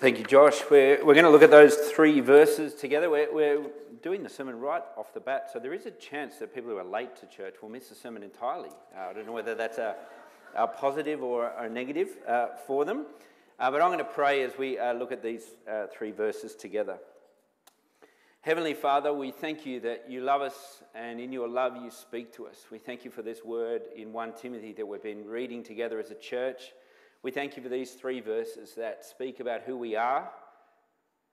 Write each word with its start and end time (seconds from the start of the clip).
Thank 0.00 0.18
you, 0.18 0.24
Josh. 0.24 0.62
We're, 0.70 1.04
we're 1.04 1.14
going 1.14 1.24
to 1.24 1.30
look 1.30 1.42
at 1.42 1.50
those 1.50 1.74
three 1.74 2.20
verses 2.20 2.72
together. 2.72 3.10
We're, 3.10 3.34
we're 3.34 3.66
doing 4.00 4.22
the 4.22 4.28
sermon 4.28 4.60
right 4.60 4.84
off 4.96 5.12
the 5.12 5.18
bat, 5.18 5.50
so 5.52 5.58
there 5.58 5.74
is 5.74 5.86
a 5.86 5.90
chance 5.90 6.36
that 6.36 6.54
people 6.54 6.70
who 6.70 6.76
are 6.76 6.84
late 6.84 7.16
to 7.16 7.26
church 7.26 7.56
will 7.60 7.68
miss 7.68 7.88
the 7.88 7.96
sermon 7.96 8.22
entirely. 8.22 8.70
Uh, 8.96 9.10
I 9.10 9.12
don't 9.12 9.26
know 9.26 9.32
whether 9.32 9.56
that's 9.56 9.78
a, 9.78 9.96
a 10.54 10.68
positive 10.68 11.20
or 11.20 11.48
a 11.58 11.68
negative 11.68 12.10
uh, 12.28 12.46
for 12.64 12.84
them, 12.84 13.06
uh, 13.58 13.72
but 13.72 13.82
I'm 13.82 13.88
going 13.88 13.98
to 13.98 14.04
pray 14.04 14.44
as 14.44 14.56
we 14.56 14.78
uh, 14.78 14.92
look 14.92 15.10
at 15.10 15.20
these 15.20 15.42
uh, 15.68 15.88
three 15.92 16.12
verses 16.12 16.54
together. 16.54 16.98
Heavenly 18.42 18.74
Father, 18.74 19.12
we 19.12 19.32
thank 19.32 19.66
you 19.66 19.80
that 19.80 20.04
you 20.08 20.20
love 20.20 20.42
us 20.42 20.84
and 20.94 21.18
in 21.18 21.32
your 21.32 21.48
love 21.48 21.74
you 21.74 21.90
speak 21.90 22.32
to 22.34 22.46
us. 22.46 22.66
We 22.70 22.78
thank 22.78 23.04
you 23.04 23.10
for 23.10 23.22
this 23.22 23.44
word 23.44 23.82
in 23.96 24.12
1 24.12 24.34
Timothy 24.40 24.72
that 24.74 24.86
we've 24.86 25.02
been 25.02 25.26
reading 25.26 25.64
together 25.64 25.98
as 25.98 26.12
a 26.12 26.14
church. 26.14 26.72
We 27.24 27.32
thank 27.32 27.56
you 27.56 27.62
for 27.64 27.68
these 27.68 27.94
three 27.94 28.20
verses 28.20 28.74
that 28.76 29.04
speak 29.04 29.40
about 29.40 29.62
who 29.62 29.76
we 29.76 29.96
are, 29.96 30.30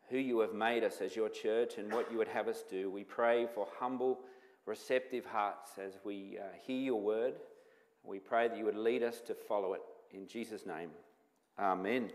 who 0.09 0.17
you 0.17 0.39
have 0.39 0.53
made 0.53 0.83
us 0.83 0.99
as 0.99 1.15
your 1.15 1.29
church, 1.29 1.77
and 1.77 1.93
what 1.93 2.11
you 2.11 2.17
would 2.17 2.27
have 2.27 2.47
us 2.47 2.63
do. 2.67 2.89
We 2.89 3.03
pray 3.03 3.45
for 3.53 3.67
humble, 3.79 4.21
receptive 4.65 5.25
hearts 5.25 5.73
as 5.77 5.99
we 6.03 6.39
uh, 6.39 6.45
hear 6.65 6.79
your 6.79 6.99
word. 6.99 7.35
We 8.03 8.17
pray 8.17 8.47
that 8.47 8.57
you 8.57 8.65
would 8.65 8.75
lead 8.75 9.03
us 9.03 9.21
to 9.27 9.35
follow 9.35 9.73
it. 9.73 9.81
In 10.11 10.27
Jesus' 10.27 10.65
name, 10.65 10.89
amen. 11.59 12.09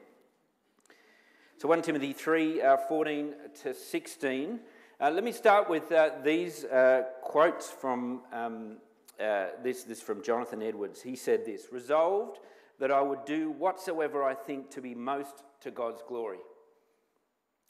So 1.56 1.68
1 1.68 1.82
Timothy 1.82 2.12
3 2.12 2.62
uh, 2.62 2.76
14 2.88 3.34
to 3.62 3.72
16. 3.72 4.60
Uh, 5.00 5.10
let 5.12 5.22
me 5.22 5.30
start 5.30 5.70
with 5.70 5.92
uh, 5.92 6.10
these 6.24 6.64
uh, 6.64 7.04
quotes 7.22 7.70
from 7.70 8.22
um, 8.32 8.78
uh, 9.20 9.46
this, 9.62 9.84
this 9.84 10.00
from 10.02 10.24
Jonathan 10.24 10.60
Edwards. 10.60 11.02
He 11.02 11.14
said 11.14 11.46
this 11.46 11.66
Resolved 11.70 12.40
that 12.80 12.90
I 12.90 13.02
would 13.02 13.24
do 13.26 13.50
whatsoever 13.50 14.24
I 14.24 14.34
think 14.34 14.70
to 14.70 14.80
be 14.80 14.94
most 14.94 15.44
to 15.60 15.70
God's 15.70 16.02
glory. 16.08 16.38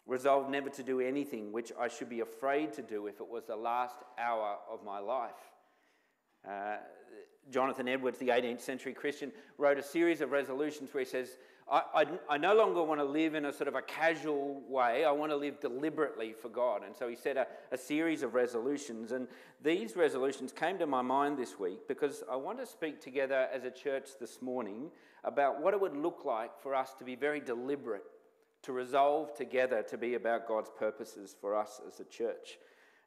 Resolved 0.06 0.48
never 0.50 0.70
to 0.70 0.83
do 0.83 1.00
anything 1.00 1.52
which 1.52 1.73
I 1.78 1.89
should 1.89 2.08
be 2.08 2.20
afraid 2.20 2.72
to 2.75 2.83
do 2.83 3.06
if 3.06 3.20
it 3.20 3.28
was 3.28 3.44
the 3.44 3.56
last 3.56 3.97
hour 4.19 4.56
of 4.70 4.84
my 4.84 5.00
life. 5.00 5.30
Uh, 6.48 6.77
Jonathan 7.50 7.88
Edwards, 7.88 8.19
the 8.19 8.28
18th 8.28 8.60
century 8.60 8.92
Christian, 8.92 9.33
wrote 9.58 9.78
a 9.78 9.83
series 9.83 10.20
of 10.20 10.30
resolutions 10.30 10.92
where 10.92 11.05
he 11.05 11.08
says, 11.08 11.36
I, 11.70 11.83
I, 11.94 12.05
I, 12.30 12.38
no 12.38 12.55
longer 12.55 12.83
want 12.83 13.00
to 13.00 13.05
live 13.05 13.34
in 13.34 13.44
a 13.44 13.52
sort 13.52 13.69
of 13.69 13.77
a 13.77 13.83
casual 13.83 14.60
way. 14.69 15.05
I 15.05 15.12
want 15.12 15.30
to 15.30 15.36
live 15.36 15.61
deliberately 15.61 16.33
for 16.33 16.48
God. 16.48 16.83
And 16.84 16.96
so 16.96 17.08
he 17.08 17.14
set 17.14 17.36
a, 17.36 17.46
a 17.70 17.78
series 17.78 18.22
of 18.24 18.34
resolutions. 18.34 19.12
And 19.12 19.28
these 19.62 19.94
resolutions 19.94 20.52
came 20.52 20.78
to 20.78 20.86
my 20.86 21.02
mind 21.02 21.38
this 21.38 21.58
week 21.61 21.86
because 21.86 22.24
I 22.30 22.34
want 22.36 22.58
to 22.58 22.66
speak 22.66 23.00
together 23.00 23.48
as 23.52 23.64
a 23.64 23.70
church 23.70 24.11
this 24.18 24.42
morning 24.42 24.91
about 25.22 25.62
what 25.62 25.72
it 25.72 25.80
would 25.80 25.96
look 25.96 26.24
like 26.24 26.61
for 26.61 26.74
us 26.74 26.92
to 26.94 27.05
be 27.05 27.14
very 27.14 27.41
deliberate, 27.41 28.05
to 28.62 28.72
resolve 28.72 29.36
together 29.36 29.83
to 29.91 29.96
be 29.96 30.14
about 30.14 30.48
God's 30.48 30.70
purposes 30.77 31.36
for 31.41 31.55
us 31.55 31.80
as 31.86 32.00
a 32.00 32.05
church. 32.05 32.58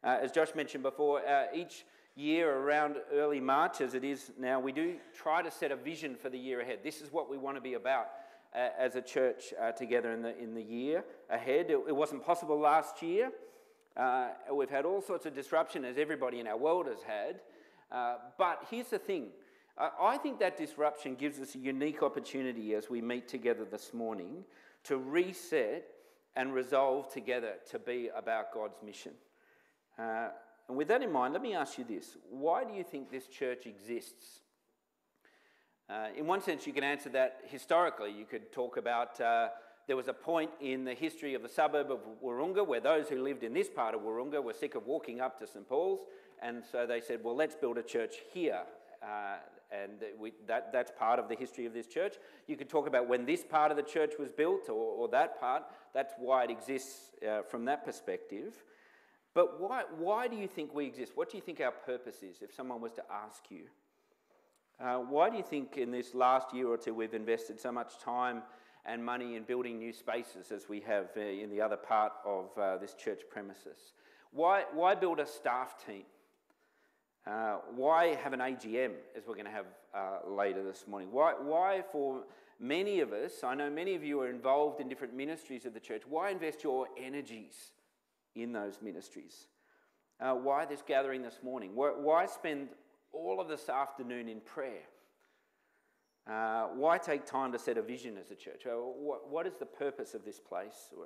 Uh, 0.04 0.20
as 0.22 0.32
Josh 0.32 0.56
mentioned 0.56 0.84
before, 0.84 1.26
uh, 1.28 1.46
each 1.54 1.86
year 2.16 2.56
around 2.58 2.98
early 3.12 3.40
March, 3.40 3.82
as 3.82 3.94
it 3.94 4.04
is 4.04 4.32
now, 4.40 4.60
we 4.60 4.72
do 4.72 4.96
try 5.16 5.42
to 5.42 5.50
set 5.50 5.72
a 5.72 5.76
vision 5.76 6.16
for 6.16 6.30
the 6.30 6.38
year 6.38 6.62
ahead. 6.62 6.80
This 6.84 7.02
is 7.02 7.12
what 7.12 7.30
we 7.30 7.38
want 7.38 7.58
to 7.58 7.62
be 7.62 7.74
about 7.74 8.08
uh, 8.56 8.70
as 8.78 8.96
a 8.96 9.02
church 9.02 9.54
uh, 9.60 9.72
together 9.72 10.12
in 10.12 10.22
the, 10.22 10.38
in 10.38 10.54
the 10.54 10.62
year 10.62 11.04
ahead. 11.30 11.68
It, 11.70 11.80
it 11.88 11.96
wasn't 11.96 12.24
possible 12.24 12.60
last 12.60 13.02
year. 13.02 13.32
Uh, 13.98 14.30
we've 14.54 14.70
had 14.70 14.86
all 14.86 15.02
sorts 15.02 15.26
of 15.26 15.34
disruption, 15.34 15.86
as 15.86 15.98
everybody 15.98 16.40
in 16.40 16.48
our 16.48 16.58
world 16.58 16.88
has 16.88 17.02
had. 17.02 17.42
Uh, 17.92 18.16
but 18.38 18.66
here's 18.70 18.88
the 18.88 19.00
thing 19.00 19.28
I 19.78 20.18
think 20.18 20.40
that 20.40 20.56
disruption 20.56 21.16
gives 21.16 21.40
us 21.40 21.56
a 21.56 21.58
unique 21.58 22.04
opportunity 22.04 22.76
as 22.76 22.92
we 22.92 23.02
meet 23.02 23.28
together 23.28 23.66
this 23.66 23.92
morning 23.92 24.44
to 24.84 24.98
reset 24.98 25.88
and 26.36 26.54
resolve 26.54 27.12
together 27.12 27.54
to 27.72 27.80
be 27.80 28.10
about 28.16 28.54
God's 28.54 28.78
mission. 28.86 29.14
And 30.68 30.78
with 30.78 30.88
that 30.88 31.02
in 31.02 31.12
mind, 31.12 31.34
let 31.34 31.42
me 31.42 31.54
ask 31.54 31.78
you 31.78 31.84
this 31.84 32.18
why 32.30 32.64
do 32.64 32.74
you 32.74 32.84
think 32.84 33.12
this 33.12 33.28
church 33.28 33.66
exists? 33.66 34.40
Uh, 35.90 36.08
in 36.18 36.26
one 36.26 36.42
sense, 36.42 36.66
you 36.66 36.74
can 36.74 36.84
answer 36.84 37.10
that 37.10 37.42
historically. 37.46 38.12
You 38.12 38.26
could 38.26 38.52
talk 38.52 38.78
about 38.78 39.20
uh, 39.20 39.50
there 39.88 39.98
was 39.98 40.08
a 40.08 40.14
point 40.14 40.50
in 40.62 40.86
the 40.86 40.94
history 40.94 41.34
of 41.34 41.42
the 41.42 41.50
suburb 41.50 41.92
of 41.92 42.00
Wahroonga 42.24 42.66
where 42.66 42.80
those 42.80 43.10
who 43.10 43.22
lived 43.22 43.44
in 43.44 43.54
this 43.54 43.70
part 43.70 43.94
of 43.94 44.02
Wahroonga 44.02 44.42
were 44.42 44.54
sick 44.54 44.76
of 44.76 44.86
walking 44.86 45.20
up 45.20 45.38
to 45.40 45.48
St 45.48 45.68
Paul's, 45.68 46.00
and 46.42 46.64
so 46.72 46.86
they 46.86 47.02
said, 47.02 47.20
well, 47.24 47.36
let's 47.36 47.56
build 47.56 47.78
a 47.78 47.84
church 47.84 48.16
here. 48.34 48.62
Uh, 49.02 49.36
and 49.72 49.92
we, 50.20 50.32
that, 50.48 50.72
that's 50.72 50.92
part 50.98 51.20
of 51.20 51.28
the 51.28 51.36
history 51.36 51.66
of 51.66 51.74
this 51.74 51.88
church. 51.88 52.16
You 52.48 52.56
could 52.56 52.70
talk 52.70 52.88
about 52.88 53.08
when 53.08 53.26
this 53.26 53.44
part 53.44 53.72
of 53.72 53.78
the 53.78 53.84
church 53.84 54.14
was 54.20 54.32
built 54.32 54.70
or, 54.70 54.74
or 54.74 55.08
that 55.10 55.40
part. 55.40 55.64
That's 55.94 56.14
why 56.18 56.44
it 56.44 56.52
exists 56.52 57.12
uh, 57.28 57.42
from 57.42 57.66
that 57.66 57.84
perspective. 57.84 58.64
But 59.34 59.60
why, 59.60 59.84
why 59.98 60.28
do 60.28 60.36
you 60.36 60.48
think 60.48 60.74
we 60.74 60.86
exist? 60.86 61.14
What 61.16 61.32
do 61.32 61.38
you 61.38 61.44
think 61.44 61.60
our 61.60 61.72
purpose 61.72 62.22
is 62.22 62.42
if 62.42 62.54
someone 62.54 62.82
was 62.82 62.94
to 62.94 63.04
ask 63.12 63.44
you? 63.50 63.64
Uh, 64.80 64.98
why 64.98 65.30
do 65.30 65.38
you 65.38 65.44
think 65.44 65.78
in 65.78 65.92
this 65.92 66.14
last 66.14 66.54
year 66.54 66.68
or 66.68 66.78
two 66.78 66.94
we've 66.94 67.14
invested 67.14 67.60
so 67.60 67.72
much 67.72 67.98
time 68.00 68.44
and 68.86 69.04
money 69.04 69.36
in 69.36 69.44
building 69.44 69.80
new 69.80 69.94
spaces 69.94 70.52
as 70.52 70.68
we 70.68 70.82
have 70.82 71.10
uh, 71.16 71.22
in 71.22 71.50
the 71.50 71.62
other 71.62 71.78
part 71.78 72.12
of 72.26 72.50
uh, 72.58 72.78
this 72.78 72.94
church 72.94 73.22
premises? 73.30 73.94
Why, 74.32 74.66
why 74.74 74.96
build 74.96 75.20
a 75.20 75.26
staff 75.26 75.76
team? 75.86 76.04
Uh, 77.26 77.60
why 77.76 78.16
have 78.16 78.34
an 78.34 78.40
AGM, 78.40 78.92
as 79.16 79.26
we're 79.26 79.36
going 79.36 79.46
to 79.46 79.52
have 79.52 79.66
uh, 79.96 80.30
later 80.30 80.64
this 80.64 80.86
morning? 80.88 81.10
Why, 81.12 81.34
why, 81.40 81.82
for 81.92 82.24
many 82.60 83.00
of 83.00 83.14
us, 83.14 83.44
I 83.44 83.56
know 83.56 83.70
many 83.70 83.96
of 83.96 84.04
you 84.04 84.20
are 84.22 84.30
involved 84.30 84.82
in 84.82 84.90
different 84.90 85.16
ministries 85.16 85.66
of 85.66 85.74
the 85.74 85.80
church, 85.80 86.02
why 86.08 86.32
invest 86.32 86.64
your 86.64 86.88
energies 87.02 87.72
in 88.36 88.52
those 88.52 88.80
ministries? 88.82 89.48
Uh, 90.20 90.34
why 90.34 90.66
this 90.66 90.84
gathering 90.86 91.22
this 91.22 91.40
morning? 91.44 91.72
Why, 91.74 92.26
spend 92.26 92.70
all 93.12 93.42
of 93.42 93.48
this 93.48 93.68
afternoon 93.70 94.30
in 94.30 94.40
prayer? 94.42 94.84
Uh, 96.30 96.68
why 96.76 96.98
take 96.98 97.26
time 97.26 97.52
to 97.52 97.60
set 97.60 97.78
a 97.78 97.82
vision 97.82 98.18
as 98.18 98.32
a 98.32 98.36
church? 98.36 98.66
Uh, 98.66 98.76
what, 98.76 99.30
what 99.30 99.46
is 99.46 99.56
the 99.60 99.66
purpose 99.66 100.14
of 100.14 100.24
this 100.24 100.40
place? 100.40 100.92
I 100.94 101.06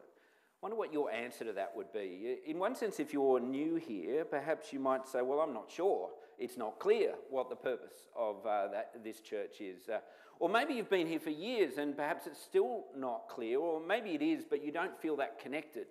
wonder 0.61 0.77
what 0.77 0.93
your 0.93 1.11
answer 1.11 1.45
to 1.45 1.53
that 1.53 1.75
would 1.75 1.91
be. 1.91 2.37
In 2.45 2.59
one 2.59 2.75
sense, 2.75 2.99
if 2.99 3.13
you're 3.13 3.39
new 3.39 3.75
here, 3.75 4.25
perhaps 4.25 4.71
you 4.71 4.79
might 4.79 5.07
say, 5.07 5.21
Well, 5.21 5.39
I'm 5.39 5.53
not 5.53 5.71
sure. 5.71 6.09
It's 6.37 6.57
not 6.57 6.77
clear 6.77 7.15
what 7.31 7.49
the 7.49 7.55
purpose 7.55 8.07
of 8.15 8.45
uh, 8.45 8.67
that, 8.67 9.03
this 9.03 9.21
church 9.21 9.59
is. 9.59 9.89
Uh, 9.89 9.99
or 10.39 10.49
maybe 10.49 10.75
you've 10.75 10.89
been 10.89 11.07
here 11.07 11.19
for 11.19 11.31
years 11.31 11.79
and 11.79 11.97
perhaps 11.97 12.27
it's 12.27 12.39
still 12.39 12.85
not 12.95 13.27
clear, 13.27 13.59
or 13.59 13.79
maybe 13.79 14.11
it 14.11 14.21
is, 14.21 14.45
but 14.47 14.63
you 14.63 14.71
don't 14.71 14.99
feel 15.01 15.15
that 15.17 15.39
connected 15.39 15.87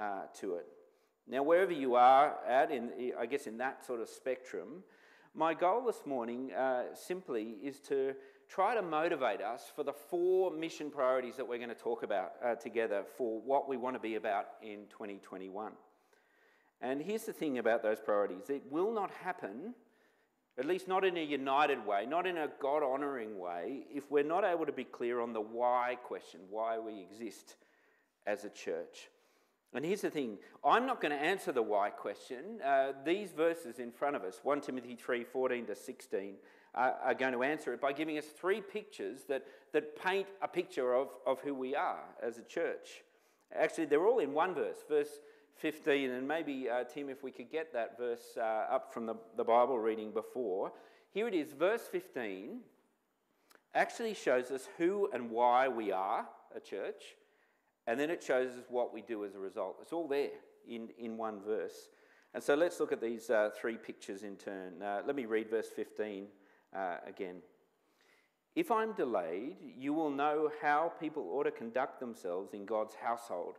uh, 0.00 0.22
to 0.40 0.54
it. 0.54 0.66
Now, 1.28 1.42
wherever 1.42 1.72
you 1.72 1.94
are 1.94 2.36
at, 2.48 2.72
in, 2.72 3.12
I 3.18 3.26
guess 3.26 3.46
in 3.46 3.58
that 3.58 3.84
sort 3.84 4.00
of 4.00 4.08
spectrum, 4.08 4.82
my 5.34 5.54
goal 5.54 5.84
this 5.86 6.04
morning 6.04 6.52
uh, 6.52 6.94
simply 6.94 7.56
is 7.62 7.78
to 7.82 8.14
try 8.48 8.74
to 8.74 8.82
motivate 8.82 9.40
us 9.40 9.70
for 9.74 9.84
the 9.84 9.92
four 9.92 10.50
mission 10.50 10.90
priorities 10.90 11.36
that 11.36 11.46
we're 11.46 11.58
going 11.58 11.68
to 11.68 11.74
talk 11.74 12.02
about 12.02 12.32
uh, 12.44 12.56
together 12.56 13.04
for 13.16 13.40
what 13.42 13.68
we 13.68 13.76
want 13.76 13.94
to 13.94 14.00
be 14.00 14.16
about 14.16 14.46
in 14.60 14.86
2021. 14.90 15.72
And 16.80 17.00
here's 17.00 17.24
the 17.24 17.32
thing 17.32 17.58
about 17.58 17.82
those 17.82 18.00
priorities 18.00 18.48
it 18.48 18.62
will 18.70 18.92
not 18.92 19.10
happen, 19.22 19.74
at 20.58 20.64
least 20.64 20.88
not 20.88 21.04
in 21.04 21.16
a 21.16 21.22
united 21.22 21.86
way, 21.86 22.06
not 22.06 22.26
in 22.26 22.38
a 22.38 22.48
God 22.60 22.82
honouring 22.82 23.38
way, 23.38 23.84
if 23.94 24.10
we're 24.10 24.24
not 24.24 24.44
able 24.44 24.66
to 24.66 24.72
be 24.72 24.84
clear 24.84 25.20
on 25.20 25.32
the 25.32 25.40
why 25.40 25.96
question, 26.02 26.40
why 26.50 26.78
we 26.78 27.00
exist 27.00 27.54
as 28.26 28.44
a 28.44 28.50
church. 28.50 29.10
And 29.74 29.84
here's 29.84 30.00
the 30.00 30.10
thing 30.10 30.38
I'm 30.64 30.86
not 30.86 31.00
going 31.00 31.12
to 31.12 31.22
answer 31.22 31.52
the 31.52 31.62
why 31.62 31.90
question. 31.90 32.60
Uh, 32.64 32.92
these 33.04 33.32
verses 33.32 33.78
in 33.78 33.92
front 33.92 34.16
of 34.16 34.22
us, 34.22 34.40
1 34.42 34.60
Timothy 34.60 34.96
3 34.96 35.24
14 35.24 35.66
to 35.66 35.74
16, 35.74 36.34
uh, 36.74 36.92
are 37.02 37.14
going 37.14 37.32
to 37.32 37.42
answer 37.42 37.72
it 37.72 37.80
by 37.80 37.92
giving 37.92 38.18
us 38.18 38.26
three 38.26 38.60
pictures 38.60 39.20
that, 39.28 39.44
that 39.72 40.00
paint 40.00 40.26
a 40.42 40.48
picture 40.48 40.94
of, 40.94 41.08
of 41.26 41.40
who 41.40 41.54
we 41.54 41.74
are 41.74 42.04
as 42.22 42.38
a 42.38 42.42
church. 42.42 43.02
Actually, 43.54 43.86
they're 43.86 44.06
all 44.06 44.20
in 44.20 44.32
one 44.32 44.54
verse, 44.54 44.78
verse 44.88 45.20
15, 45.56 46.10
and 46.10 46.26
maybe, 46.26 46.68
uh, 46.70 46.84
Tim, 46.84 47.08
if 47.08 47.22
we 47.22 47.30
could 47.30 47.50
get 47.50 47.72
that 47.72 47.98
verse 47.98 48.36
uh, 48.36 48.40
up 48.40 48.94
from 48.94 49.06
the, 49.06 49.14
the 49.36 49.44
Bible 49.44 49.78
reading 49.78 50.12
before. 50.12 50.72
Here 51.12 51.26
it 51.26 51.34
is, 51.34 51.52
verse 51.52 51.82
15 51.90 52.60
actually 53.74 54.14
shows 54.14 54.50
us 54.50 54.68
who 54.78 55.08
and 55.12 55.30
why 55.30 55.68
we 55.68 55.92
are 55.92 56.26
a 56.54 56.60
church, 56.60 57.16
and 57.90 57.98
then 57.98 58.08
it 58.08 58.22
shows 58.22 58.52
us 58.52 58.66
what 58.68 58.94
we 58.94 59.02
do 59.02 59.24
as 59.24 59.34
a 59.34 59.38
result. 59.40 59.78
It's 59.82 59.92
all 59.92 60.06
there 60.06 60.30
in, 60.68 60.90
in 60.96 61.16
one 61.16 61.40
verse. 61.44 61.88
And 62.32 62.40
so 62.40 62.54
let's 62.54 62.78
look 62.78 62.92
at 62.92 63.00
these 63.00 63.30
uh, 63.30 63.50
three 63.60 63.76
pictures 63.76 64.22
in 64.22 64.36
turn. 64.36 64.80
Uh, 64.80 65.02
let 65.04 65.16
me 65.16 65.24
read 65.24 65.50
verse 65.50 65.66
15 65.74 66.28
uh, 66.72 66.96
again. 67.04 67.38
If 68.54 68.70
I'm 68.70 68.92
delayed, 68.92 69.56
you 69.76 69.92
will 69.92 70.10
know 70.10 70.52
how 70.62 70.92
people 71.00 71.30
ought 71.32 71.44
to 71.44 71.50
conduct 71.50 71.98
themselves 71.98 72.54
in 72.54 72.64
God's 72.64 72.94
household, 72.94 73.56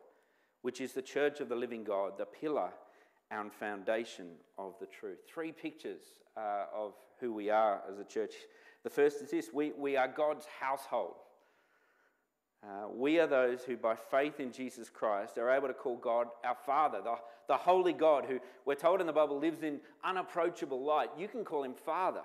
which 0.61 0.79
is 0.79 0.93
the 0.93 1.01
church 1.01 1.41
of 1.41 1.49
the 1.49 1.55
living 1.57 1.83
God, 1.83 2.13
the 2.17 2.23
pillar 2.25 2.69
and 3.31 3.51
foundation 3.51 4.27
of 4.57 4.75
the 4.79 4.85
truth. 4.85 5.19
Three 5.27 5.51
pictures 5.51 6.03
uh, 6.37 6.67
of 6.73 6.93
who 7.19 7.33
we 7.33 7.49
are 7.49 7.81
as 7.91 7.99
a 7.99 8.05
church. 8.05 8.31
The 8.85 8.89
first 8.89 9.21
is 9.21 9.29
this 9.29 9.49
we, 9.53 9.73
we 9.77 9.97
are 9.97 10.07
God's 10.07 10.45
household. 10.61 11.15
Uh, 12.63 12.87
we 12.93 13.19
are 13.19 13.27
those 13.27 13.63
who, 13.63 13.75
by 13.75 13.95
faith 13.95 14.39
in 14.39 14.51
Jesus 14.51 14.89
Christ, 14.89 15.37
are 15.37 15.49
able 15.49 15.67
to 15.67 15.73
call 15.73 15.97
God 15.97 16.27
our 16.43 16.57
Father, 16.65 16.99
the, 17.03 17.15
the 17.47 17.57
holy 17.57 17.93
God 17.93 18.25
who 18.25 18.39
we're 18.65 18.75
told 18.75 19.01
in 19.01 19.07
the 19.07 19.13
Bible 19.13 19.39
lives 19.39 19.63
in 19.63 19.79
unapproachable 20.03 20.83
light. 20.83 21.09
You 21.17 21.27
can 21.27 21.43
call 21.43 21.63
him 21.63 21.73
Father. 21.73 22.21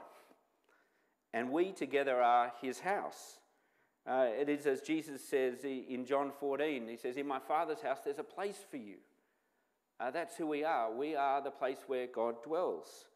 And 1.33 1.51
we 1.51 1.73
together 1.73 2.21
are 2.21 2.53
his 2.61 2.81
house. 2.81 3.39
Uh, 4.07 4.27
it 4.39 4.49
is 4.49 4.67
as 4.67 4.83
Jesus 4.83 5.27
says 5.27 5.65
in 5.65 6.05
John 6.05 6.31
14, 6.39 6.87
he 6.87 6.97
says, 6.97 7.17
In 7.17 7.27
my 7.27 7.41
Father's 7.41 7.81
house, 7.81 7.99
there's 8.05 8.19
a 8.19 8.25
place 8.25 8.59
for 8.71 8.77
you. 8.77 8.97
Uh, 9.99 10.11
that's 10.11 10.37
who 10.37 10.47
we 10.47 10.63
are. 10.65 10.93
We 10.93 11.17
are 11.17 11.43
the 11.43 11.51
place 11.51 11.79
where 11.87 12.07
God 12.07 12.43
dwells. 12.45 13.07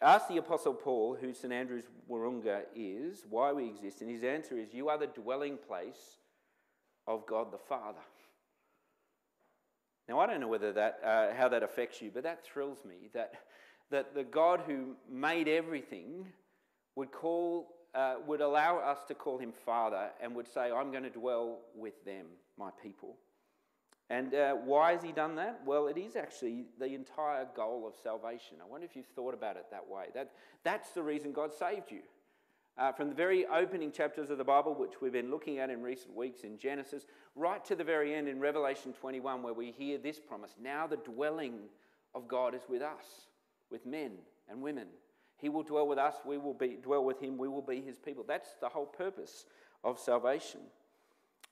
Ask 0.00 0.28
the 0.28 0.36
Apostle 0.36 0.74
Paul, 0.74 1.16
who 1.18 1.32
St 1.32 1.52
Andrew's 1.52 1.86
Wahroonga 2.10 2.62
is, 2.74 3.24
why 3.30 3.52
we 3.52 3.66
exist, 3.66 4.02
and 4.02 4.10
his 4.10 4.22
answer 4.22 4.58
is, 4.58 4.74
You 4.74 4.88
are 4.90 4.98
the 4.98 5.06
dwelling 5.06 5.56
place 5.56 6.18
of 7.06 7.26
God 7.26 7.50
the 7.50 7.58
Father. 7.58 8.00
Now, 10.08 10.20
I 10.20 10.26
don't 10.26 10.40
know 10.40 10.48
whether 10.48 10.72
that, 10.72 11.00
uh, 11.04 11.34
how 11.34 11.48
that 11.48 11.62
affects 11.62 12.00
you, 12.02 12.10
but 12.12 12.22
that 12.24 12.44
thrills 12.44 12.84
me 12.84 13.08
that, 13.14 13.34
that 13.90 14.14
the 14.14 14.22
God 14.22 14.62
who 14.66 14.96
made 15.10 15.48
everything 15.48 16.26
would, 16.94 17.10
call, 17.10 17.74
uh, 17.94 18.16
would 18.26 18.40
allow 18.40 18.78
us 18.78 18.98
to 19.08 19.14
call 19.14 19.38
him 19.38 19.52
Father 19.64 20.10
and 20.22 20.34
would 20.34 20.46
say, 20.46 20.70
I'm 20.70 20.90
going 20.90 21.02
to 21.04 21.10
dwell 21.10 21.60
with 21.74 22.04
them, 22.04 22.26
my 22.58 22.70
people. 22.82 23.16
And 24.08 24.34
uh, 24.34 24.54
why 24.54 24.92
has 24.92 25.02
he 25.02 25.10
done 25.10 25.34
that? 25.36 25.60
Well, 25.64 25.88
it 25.88 25.98
is 25.98 26.14
actually 26.14 26.64
the 26.78 26.94
entire 26.94 27.46
goal 27.56 27.86
of 27.86 27.94
salvation. 28.00 28.58
I 28.62 28.70
wonder 28.70 28.84
if 28.84 28.94
you've 28.94 29.06
thought 29.06 29.34
about 29.34 29.56
it 29.56 29.66
that 29.72 29.88
way. 29.88 30.06
That, 30.14 30.30
that's 30.62 30.90
the 30.90 31.02
reason 31.02 31.32
God 31.32 31.52
saved 31.52 31.90
you. 31.90 32.02
Uh, 32.78 32.92
from 32.92 33.08
the 33.08 33.14
very 33.14 33.46
opening 33.46 33.90
chapters 33.90 34.28
of 34.28 34.36
the 34.38 34.44
Bible, 34.44 34.74
which 34.74 35.00
we've 35.00 35.12
been 35.12 35.30
looking 35.30 35.58
at 35.58 35.70
in 35.70 35.82
recent 35.82 36.14
weeks 36.14 36.42
in 36.42 36.58
Genesis, 36.58 37.06
right 37.34 37.64
to 37.64 37.74
the 37.74 37.82
very 37.82 38.14
end 38.14 38.28
in 38.28 38.38
Revelation 38.38 38.92
21, 38.92 39.42
where 39.42 39.54
we 39.54 39.72
hear 39.72 39.96
this 39.96 40.20
promise 40.20 40.52
now 40.62 40.86
the 40.86 40.98
dwelling 40.98 41.54
of 42.14 42.28
God 42.28 42.54
is 42.54 42.62
with 42.68 42.82
us, 42.82 43.28
with 43.70 43.86
men 43.86 44.12
and 44.48 44.60
women. 44.60 44.88
He 45.38 45.48
will 45.48 45.62
dwell 45.62 45.88
with 45.88 45.98
us, 45.98 46.16
we 46.24 46.38
will 46.38 46.54
be, 46.54 46.76
dwell 46.82 47.04
with 47.04 47.20
him, 47.20 47.38
we 47.38 47.48
will 47.48 47.62
be 47.62 47.80
his 47.80 47.98
people. 47.98 48.24
That's 48.26 48.54
the 48.60 48.68
whole 48.68 48.86
purpose 48.86 49.46
of 49.82 49.98
salvation. 49.98 50.60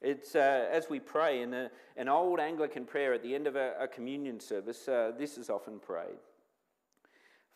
It's 0.05 0.35
uh, 0.35 0.69
as 0.71 0.91
we 0.91 1.01
pray 1.01 1.41
in 1.41 1.55
a, 1.55 1.71
an 1.97 2.09
old 2.09 2.39
Anglican 2.39 2.85
prayer 2.85 3.15
at 3.15 3.23
the 3.23 3.35
end 3.35 3.47
of 3.47 3.57
a, 3.57 3.73
a 3.81 3.89
communion 3.89 4.39
service, 4.39 4.87
uh, 4.87 5.13
this 5.19 5.39
is 5.39 5.49
often 5.49 5.79
prayed 5.79 6.19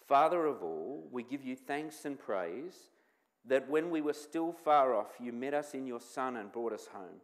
Father 0.06 0.46
of 0.46 0.62
all, 0.62 1.06
we 1.12 1.22
give 1.22 1.44
you 1.44 1.54
thanks 1.54 2.06
and 2.06 2.18
praise 2.18 2.88
that 3.44 3.68
when 3.68 3.90
we 3.90 4.00
were 4.00 4.14
still 4.14 4.52
far 4.52 4.94
off, 4.94 5.08
you 5.20 5.30
met 5.30 5.52
us 5.52 5.74
in 5.74 5.86
your 5.86 6.00
Son 6.00 6.36
and 6.36 6.50
brought 6.50 6.72
us 6.72 6.88
home. 6.90 7.20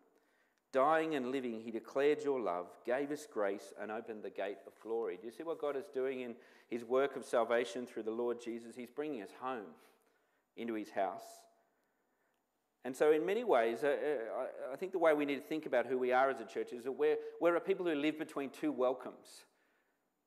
Dying 0.72 1.14
and 1.14 1.30
living, 1.30 1.60
he 1.60 1.70
declared 1.70 2.22
your 2.22 2.40
love, 2.40 2.66
gave 2.84 3.10
us 3.10 3.26
grace, 3.32 3.72
and 3.80 3.90
opened 3.90 4.22
the 4.22 4.30
gate 4.30 4.58
of 4.66 4.78
glory. 4.80 5.16
Do 5.16 5.26
you 5.26 5.32
see 5.32 5.44
what 5.44 5.60
God 5.60 5.76
is 5.76 5.86
doing 5.94 6.20
in 6.20 6.34
his 6.68 6.84
work 6.84 7.16
of 7.16 7.24
salvation 7.24 7.86
through 7.86 8.02
the 8.02 8.10
Lord 8.10 8.42
Jesus? 8.42 8.76
He's 8.76 8.90
bringing 8.90 9.22
us 9.22 9.30
home 9.40 9.72
into 10.56 10.74
his 10.74 10.90
house. 10.90 11.24
And 12.84 12.94
so, 12.94 13.12
in 13.12 13.24
many 13.24 13.44
ways, 13.44 13.82
uh, 13.82 13.88
uh, 13.88 14.72
I 14.72 14.76
think 14.76 14.92
the 14.92 14.98
way 14.98 15.14
we 15.14 15.24
need 15.24 15.36
to 15.36 15.48
think 15.48 15.64
about 15.64 15.86
who 15.86 15.98
we 15.98 16.12
are 16.12 16.28
as 16.28 16.40
a 16.40 16.44
church 16.44 16.72
is 16.72 16.84
that 16.84 16.92
we're, 16.92 17.16
we're 17.40 17.56
a 17.56 17.60
people 17.60 17.86
who 17.86 17.94
live 17.94 18.18
between 18.18 18.50
two 18.50 18.72
welcomes. 18.72 19.44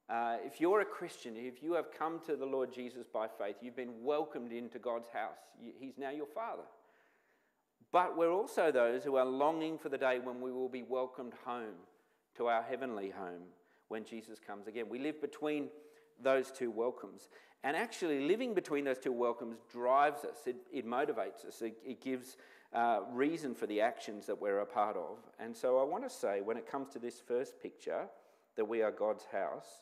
Uh, 0.09 0.38
if 0.44 0.59
you're 0.59 0.81
a 0.81 0.86
Christian, 0.86 1.36
if 1.36 1.62
you 1.62 1.74
have 1.74 1.92
come 1.92 2.19
to 2.25 2.36
the 2.36 2.45
Lord 2.45 2.74
Jesus 2.74 3.06
by 3.12 3.27
faith, 3.27 3.57
you've 3.62 3.75
been 3.75 4.04
welcomed 4.04 4.51
into 4.51 4.80
God's 4.80 5.09
house. 5.09 5.38
He's 5.80 5.98
now 5.98 6.09
your 6.09 6.27
Father. 6.27 6.63
But 7.92 8.18
we're 8.18 8.31
also 8.31 8.71
those 8.71 9.04
who 9.04 9.18
are 9.18 9.25
longing 9.25 9.77
for 9.77 9.89
the 9.89 9.98
day 9.98 10.19
when 10.24 10.42
we 10.42 10.51
will 10.51 10.69
be 10.69 10.83
welcomed 10.83 11.33
home 11.45 11.75
to 12.38 12.48
our 12.48 12.63
heavenly 12.63 13.09
home 13.09 13.44
when 13.89 14.04
Jesus 14.04 14.39
comes 14.39 14.68
again. 14.68 14.86
We 14.89 15.00
live 15.00 15.21
between 15.21 15.69
those 16.21 16.51
two 16.51 16.71
welcomes. 16.71 17.30
And 17.63 17.75
actually, 17.75 18.27
living 18.27 18.54
between 18.54 18.86
those 18.86 19.00
two 19.00 19.12
welcomes 19.12 19.57
drives 19.71 20.24
us, 20.24 20.45
it, 20.45 20.57
it 20.71 20.86
motivates 20.86 21.45
us, 21.45 21.62
it, 21.62 21.77
it 21.86 22.01
gives 22.01 22.38
uh, 22.74 23.00
reason 23.12 23.56
for 23.56 23.65
the 23.65 23.81
actions 23.81 24.25
that 24.27 24.39
we're 24.39 24.59
a 24.59 24.65
part 24.65 24.95
of. 24.95 25.18
And 25.39 25.56
so 25.56 25.80
I 25.80 25.83
want 25.83 26.04
to 26.04 26.09
say, 26.09 26.42
when 26.42 26.57
it 26.57 26.69
comes 26.69 26.89
to 26.89 27.00
this 27.00 27.19
first 27.19 27.62
picture, 27.62 28.07
that 28.56 28.65
we 28.65 28.81
are 28.81 28.92
God's 28.92 29.25
house, 29.31 29.81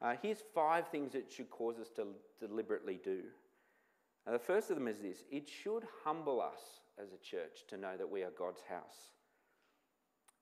uh, 0.00 0.14
here's 0.20 0.38
five 0.54 0.88
things 0.88 1.14
it 1.14 1.32
should 1.34 1.50
cause 1.50 1.78
us 1.78 1.88
to 1.96 2.06
deliberately 2.38 3.00
do. 3.02 3.22
Now, 4.26 4.32
the 4.32 4.38
first 4.38 4.70
of 4.70 4.76
them 4.76 4.88
is 4.88 4.98
this 4.98 5.24
it 5.30 5.48
should 5.48 5.84
humble 6.04 6.40
us 6.40 6.80
as 6.98 7.08
a 7.12 7.18
church 7.18 7.64
to 7.68 7.76
know 7.76 7.96
that 7.96 8.10
we 8.10 8.22
are 8.22 8.30
God's 8.30 8.62
house. 8.68 9.12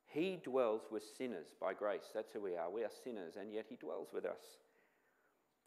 He 0.06 0.38
dwells 0.42 0.82
with 0.90 1.02
sinners 1.16 1.48
by 1.58 1.72
grace. 1.72 2.10
That's 2.14 2.32
who 2.32 2.40
we 2.40 2.56
are. 2.56 2.70
We 2.70 2.84
are 2.84 2.90
sinners, 3.02 3.36
and 3.40 3.52
yet 3.52 3.66
He 3.68 3.76
dwells 3.76 4.08
with 4.12 4.26
us. 4.26 4.42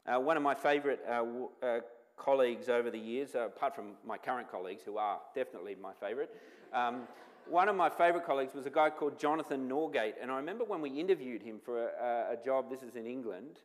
Uh, 0.07 0.19
one 0.19 0.37
of 0.37 0.43
my 0.43 0.53
favourite 0.53 0.99
uh, 1.09 1.23
uh, 1.65 1.79
colleagues 2.15 2.69
over 2.69 2.91
the 2.91 2.99
years, 2.99 3.33
uh, 3.33 3.47
apart 3.47 3.75
from 3.75 3.93
my 4.05 4.17
current 4.17 4.49
colleagues, 4.51 4.83
who 4.83 4.97
are 4.97 5.19
definitely 5.33 5.75
my 5.81 5.93
favourite, 5.93 6.29
um, 6.73 7.07
one 7.47 7.69
of 7.69 7.75
my 7.75 7.89
favourite 7.89 8.25
colleagues 8.25 8.53
was 8.53 8.65
a 8.65 8.69
guy 8.71 8.89
called 8.89 9.19
Jonathan 9.19 9.67
Norgate. 9.67 10.13
And 10.21 10.31
I 10.31 10.37
remember 10.37 10.63
when 10.63 10.81
we 10.81 10.89
interviewed 10.89 11.41
him 11.41 11.59
for 11.63 11.89
a, 11.89 12.33
a 12.33 12.37
job, 12.43 12.69
this 12.69 12.81
is 12.81 12.95
in 12.95 13.05
England, 13.05 13.59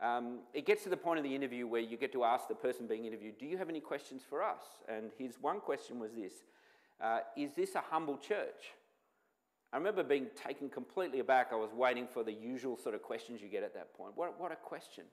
um, 0.00 0.40
it 0.52 0.66
gets 0.66 0.82
to 0.84 0.88
the 0.88 0.96
point 0.96 1.18
of 1.18 1.24
the 1.24 1.34
interview 1.34 1.66
where 1.66 1.80
you 1.80 1.96
get 1.96 2.12
to 2.12 2.24
ask 2.24 2.48
the 2.48 2.54
person 2.54 2.86
being 2.86 3.04
interviewed, 3.04 3.38
Do 3.38 3.46
you 3.46 3.56
have 3.56 3.68
any 3.68 3.80
questions 3.80 4.22
for 4.28 4.42
us? 4.42 4.62
And 4.88 5.10
his 5.18 5.36
one 5.40 5.60
question 5.60 5.98
was 5.98 6.12
this 6.12 6.32
uh, 7.02 7.20
Is 7.36 7.52
this 7.52 7.74
a 7.76 7.80
humble 7.80 8.18
church? 8.18 8.74
I 9.72 9.76
remember 9.76 10.02
being 10.02 10.28
taken 10.34 10.68
completely 10.68 11.20
aback. 11.20 11.48
I 11.52 11.56
was 11.56 11.72
waiting 11.72 12.06
for 12.06 12.22
the 12.22 12.32
usual 12.32 12.76
sort 12.76 12.94
of 12.94 13.02
questions 13.02 13.40
you 13.40 13.48
get 13.48 13.62
at 13.62 13.74
that 13.74 13.94
point. 13.94 14.12
What, 14.16 14.38
what 14.40 14.52
a 14.52 14.56
question. 14.56 15.04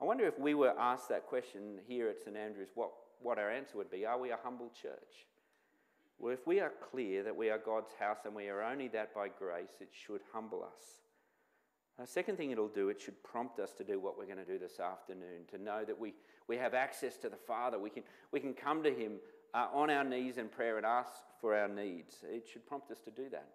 I 0.00 0.04
wonder 0.04 0.26
if 0.26 0.38
we 0.38 0.54
were 0.54 0.74
asked 0.78 1.08
that 1.08 1.26
question 1.26 1.78
here 1.86 2.08
at 2.08 2.20
St 2.20 2.36
Andrews, 2.36 2.68
what, 2.74 2.90
what 3.20 3.38
our 3.38 3.50
answer 3.50 3.78
would 3.78 3.90
be. 3.90 4.04
Are 4.04 4.18
we 4.18 4.30
a 4.30 4.38
humble 4.42 4.70
church? 4.70 5.26
Well, 6.18 6.32
if 6.32 6.46
we 6.46 6.60
are 6.60 6.72
clear 6.90 7.22
that 7.22 7.36
we 7.36 7.50
are 7.50 7.58
God's 7.58 7.92
house 7.98 8.18
and 8.24 8.34
we 8.34 8.48
are 8.48 8.62
only 8.62 8.88
that 8.88 9.14
by 9.14 9.28
grace, 9.28 9.80
it 9.80 9.90
should 9.92 10.20
humble 10.32 10.62
us. 10.62 11.00
The 11.98 12.06
second 12.06 12.36
thing 12.36 12.50
it'll 12.50 12.68
do, 12.68 12.90
it 12.90 13.00
should 13.00 13.22
prompt 13.22 13.58
us 13.58 13.72
to 13.74 13.84
do 13.84 13.98
what 13.98 14.18
we're 14.18 14.26
going 14.26 14.36
to 14.36 14.44
do 14.44 14.58
this 14.58 14.80
afternoon, 14.80 15.46
to 15.50 15.62
know 15.62 15.82
that 15.84 15.98
we, 15.98 16.12
we 16.46 16.56
have 16.58 16.74
access 16.74 17.16
to 17.18 17.30
the 17.30 17.36
Father. 17.36 17.78
We 17.78 17.88
can, 17.88 18.02
we 18.32 18.40
can 18.40 18.52
come 18.52 18.82
to 18.82 18.90
Him 18.90 19.12
uh, 19.54 19.68
on 19.72 19.88
our 19.88 20.04
knees 20.04 20.36
in 20.36 20.48
prayer 20.48 20.76
and 20.76 20.84
ask 20.84 21.10
for 21.40 21.54
our 21.54 21.68
needs. 21.68 22.16
It 22.22 22.46
should 22.50 22.66
prompt 22.66 22.90
us 22.90 23.00
to 23.00 23.10
do 23.10 23.30
that. 23.30 23.48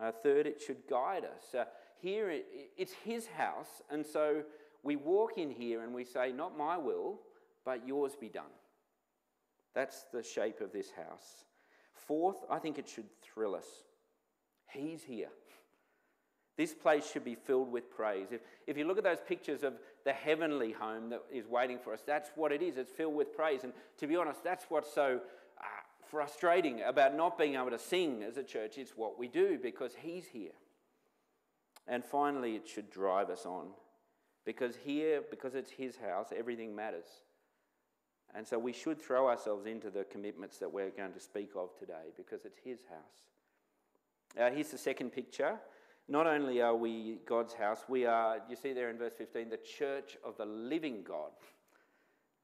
Uh, 0.00 0.10
third, 0.10 0.48
it 0.48 0.60
should 0.60 0.88
guide 0.90 1.24
us. 1.24 1.54
Uh, 1.54 1.64
here, 2.00 2.28
it, 2.28 2.44
it's 2.76 2.92
His 3.04 3.26
house, 3.26 3.82
and 3.88 4.04
so 4.04 4.42
we 4.82 4.96
walk 4.96 5.38
in 5.38 5.50
here 5.50 5.82
and 5.82 5.94
we 5.94 6.04
say, 6.04 6.32
Not 6.32 6.56
my 6.56 6.76
will, 6.76 7.20
but 7.64 7.86
yours 7.86 8.12
be 8.20 8.28
done. 8.28 8.44
That's 9.74 10.06
the 10.12 10.22
shape 10.22 10.60
of 10.60 10.72
this 10.72 10.90
house. 10.90 11.44
Fourth, 11.94 12.44
I 12.50 12.58
think 12.58 12.78
it 12.78 12.88
should 12.88 13.08
thrill 13.22 13.54
us. 13.54 13.66
He's 14.68 15.02
here. 15.02 15.28
This 16.56 16.74
place 16.74 17.10
should 17.10 17.24
be 17.24 17.34
filled 17.34 17.72
with 17.72 17.90
praise. 17.90 18.28
If, 18.30 18.40
if 18.66 18.76
you 18.76 18.84
look 18.84 18.98
at 18.98 19.04
those 19.04 19.20
pictures 19.26 19.62
of 19.62 19.74
the 20.04 20.12
heavenly 20.12 20.72
home 20.72 21.08
that 21.10 21.22
is 21.32 21.46
waiting 21.46 21.78
for 21.78 21.94
us, 21.94 22.02
that's 22.06 22.30
what 22.34 22.52
it 22.52 22.60
is. 22.60 22.76
It's 22.76 22.92
filled 22.92 23.14
with 23.14 23.34
praise. 23.34 23.64
And 23.64 23.72
to 23.98 24.06
be 24.06 24.16
honest, 24.16 24.44
that's 24.44 24.66
what's 24.68 24.92
so 24.92 25.20
uh, 25.58 25.64
frustrating 26.10 26.82
about 26.82 27.16
not 27.16 27.38
being 27.38 27.54
able 27.54 27.70
to 27.70 27.78
sing 27.78 28.22
as 28.22 28.36
a 28.36 28.42
church. 28.42 28.76
It's 28.76 28.92
what 28.96 29.18
we 29.18 29.28
do 29.28 29.58
because 29.62 29.94
He's 29.94 30.26
here. 30.26 30.52
And 31.88 32.04
finally, 32.04 32.54
it 32.54 32.68
should 32.68 32.90
drive 32.90 33.30
us 33.30 33.46
on. 33.46 33.68
Because 34.44 34.74
here, 34.76 35.22
because 35.30 35.54
it's 35.54 35.70
His 35.70 35.96
house, 35.96 36.28
everything 36.36 36.74
matters. 36.74 37.22
And 38.34 38.46
so 38.46 38.58
we 38.58 38.72
should 38.72 39.00
throw 39.00 39.28
ourselves 39.28 39.66
into 39.66 39.90
the 39.90 40.04
commitments 40.04 40.58
that 40.58 40.72
we're 40.72 40.90
going 40.90 41.12
to 41.12 41.20
speak 41.20 41.50
of 41.54 41.78
today 41.78 42.12
because 42.16 42.44
it's 42.44 42.58
His 42.64 42.80
house. 42.88 44.40
Uh, 44.40 44.50
here's 44.50 44.70
the 44.70 44.78
second 44.78 45.10
picture. 45.10 45.58
Not 46.08 46.26
only 46.26 46.60
are 46.60 46.74
we 46.74 47.18
God's 47.26 47.54
house, 47.54 47.84
we 47.88 48.06
are, 48.06 48.38
you 48.48 48.56
see 48.56 48.72
there 48.72 48.90
in 48.90 48.98
verse 48.98 49.12
15, 49.16 49.50
the 49.50 49.58
church 49.58 50.16
of 50.24 50.36
the 50.36 50.46
living 50.46 51.02
God. 51.06 51.30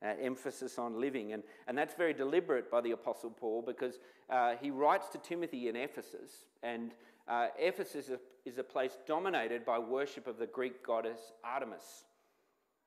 Uh, 0.00 0.14
emphasis 0.22 0.78
on 0.78 1.00
living. 1.00 1.32
And, 1.32 1.42
and 1.66 1.76
that's 1.76 1.94
very 1.94 2.14
deliberate 2.14 2.70
by 2.70 2.80
the 2.80 2.92
Apostle 2.92 3.30
Paul 3.30 3.64
because 3.66 3.98
uh, 4.30 4.54
he 4.60 4.70
writes 4.70 5.08
to 5.08 5.18
Timothy 5.18 5.68
in 5.68 5.74
Ephesus, 5.74 6.30
and 6.62 6.92
uh, 7.26 7.48
Ephesus 7.58 8.04
is 8.04 8.10
a, 8.10 8.18
is 8.44 8.58
a, 8.58 8.62
place 8.62 8.96
dominated 9.08 9.64
by 9.64 9.76
worship 9.76 10.28
of 10.28 10.38
the 10.38 10.46
Greek 10.46 10.86
goddess 10.86 11.18
Artemis. 11.42 12.04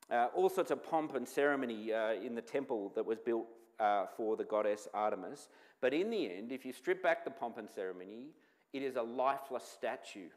Uh, 0.10 0.27
all 0.34 0.50
sorts 0.50 0.72
of 0.72 0.84
pomp 0.84 1.13
and 1.15 1.27
ceremony 1.27 1.91
uh, 1.91 2.13
in 2.13 2.34
the 2.34 2.41
temple 2.41 2.94
that 2.96 3.06
was 3.06 3.20
built 3.20 3.46
uh, 3.82 4.06
for 4.15 4.38
the 4.38 4.46
goddess 4.46 4.88
Artemis. 4.94 5.50
But 5.82 5.94
in 5.94 6.10
the 6.10 6.32
end, 6.32 6.51
if 6.51 6.65
you 6.65 6.72
strip 6.72 7.03
back 7.03 7.25
the 7.25 7.32
pomp 7.32 7.58
and 7.58 7.70
ceremony, 7.70 8.27
it 8.74 8.84
is 8.84 8.96
a 8.96 9.01
lifeless 9.01 9.63
statue 9.63 10.30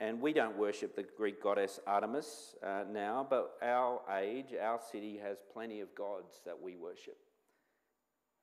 and 0.00 0.20
we 0.20 0.32
don't 0.32 0.56
worship 0.56 0.96
the 0.96 1.04
Greek 1.16 1.42
goddess 1.42 1.78
Artemis 1.86 2.54
uh, 2.66 2.84
now, 2.90 3.26
but 3.28 3.52
our 3.62 4.00
age, 4.18 4.54
our 4.60 4.80
city 4.90 5.20
has 5.22 5.36
plenty 5.52 5.80
of 5.80 5.94
gods 5.94 6.40
that 6.46 6.60
we 6.60 6.74
worship. 6.76 7.18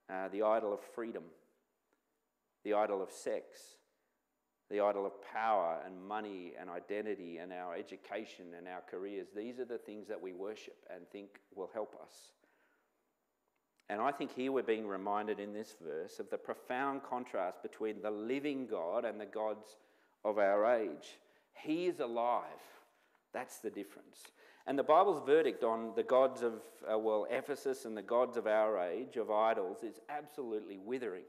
uh, 0.10 0.28
the 0.30 0.44
idol 0.44 0.74
of 0.74 0.80
freedom, 0.80 1.24
the 2.64 2.74
idol 2.74 3.02
of 3.02 3.12
sex, 3.12 3.46
the 4.70 4.80
idol 4.80 5.06
of 5.06 5.14
power 5.22 5.80
and 5.86 6.08
money 6.08 6.54
and 6.60 6.70
identity 6.70 7.38
and 7.38 7.54
our 7.54 7.76
education 7.76 8.46
and 8.58 8.68
our 8.68 8.82
careers. 8.90 9.28
These 9.36 9.60
are 9.60 9.66
the 9.66 9.78
things 9.78 10.08
that 10.08 10.22
we 10.22 10.34
worship 10.34 10.78
and 10.94 11.08
think 11.10 11.40
will 11.56 11.70
help 11.74 11.96
us. 12.02 12.14
And 13.90 14.02
I 14.02 14.12
think 14.12 14.34
here 14.34 14.52
we're 14.52 14.64
being 14.64 14.88
reminded 14.88 15.40
in 15.40 15.54
this 15.54 15.76
verse 15.82 16.20
of 16.20 16.30
the 16.30 16.38
profound 16.38 17.04
contrast 17.04 17.64
between 17.64 18.02
the 18.02 18.12
living 18.12 18.68
God 18.68 19.06
and 19.06 19.20
the 19.20 19.26
gods 19.26 19.78
of 20.26 20.38
our 20.38 20.66
age. 20.76 21.20
He 21.64 21.88
is 21.88 22.00
alive. 22.00 22.44
That's 23.34 23.60
the 23.60 23.70
difference. 23.70 24.32
And 24.66 24.78
the 24.78 24.84
Bible's 24.84 25.22
verdict 25.26 25.64
on 25.64 25.94
the 25.96 26.04
gods 26.04 26.42
of, 26.42 26.54
uh, 26.92 26.98
well, 26.98 27.26
Ephesus 27.30 27.86
and 27.86 27.96
the 27.96 28.02
gods 28.02 28.36
of 28.36 28.48
our 28.48 28.80
age, 28.80 29.16
of 29.16 29.32
idols, 29.32 29.84
is 29.84 30.00
absolutely 30.10 30.78
withering. 30.78 31.24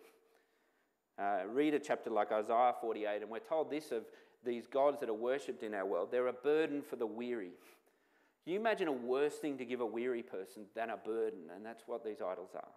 Uh, 1.18 1.40
read 1.48 1.74
a 1.74 1.78
chapter 1.78 2.10
like 2.10 2.32
Isaiah 2.32 2.74
48, 2.80 3.22
and 3.22 3.30
we're 3.30 3.38
told 3.38 3.70
this 3.70 3.92
of 3.92 4.04
these 4.44 4.66
gods 4.66 5.00
that 5.00 5.08
are 5.08 5.14
worshipped 5.14 5.62
in 5.62 5.74
our 5.74 5.86
world. 5.86 6.08
They're 6.10 6.28
a 6.28 6.32
burden 6.32 6.82
for 6.82 6.96
the 6.96 7.06
weary. 7.06 7.52
Can 8.44 8.54
you 8.54 8.60
imagine 8.60 8.88
a 8.88 8.92
worse 8.92 9.34
thing 9.34 9.58
to 9.58 9.64
give 9.64 9.80
a 9.80 9.86
weary 9.86 10.22
person 10.22 10.64
than 10.74 10.90
a 10.90 10.96
burden? 10.96 11.50
And 11.54 11.64
that's 11.64 11.82
what 11.86 12.04
these 12.04 12.20
idols 12.20 12.50
are. 12.54 12.68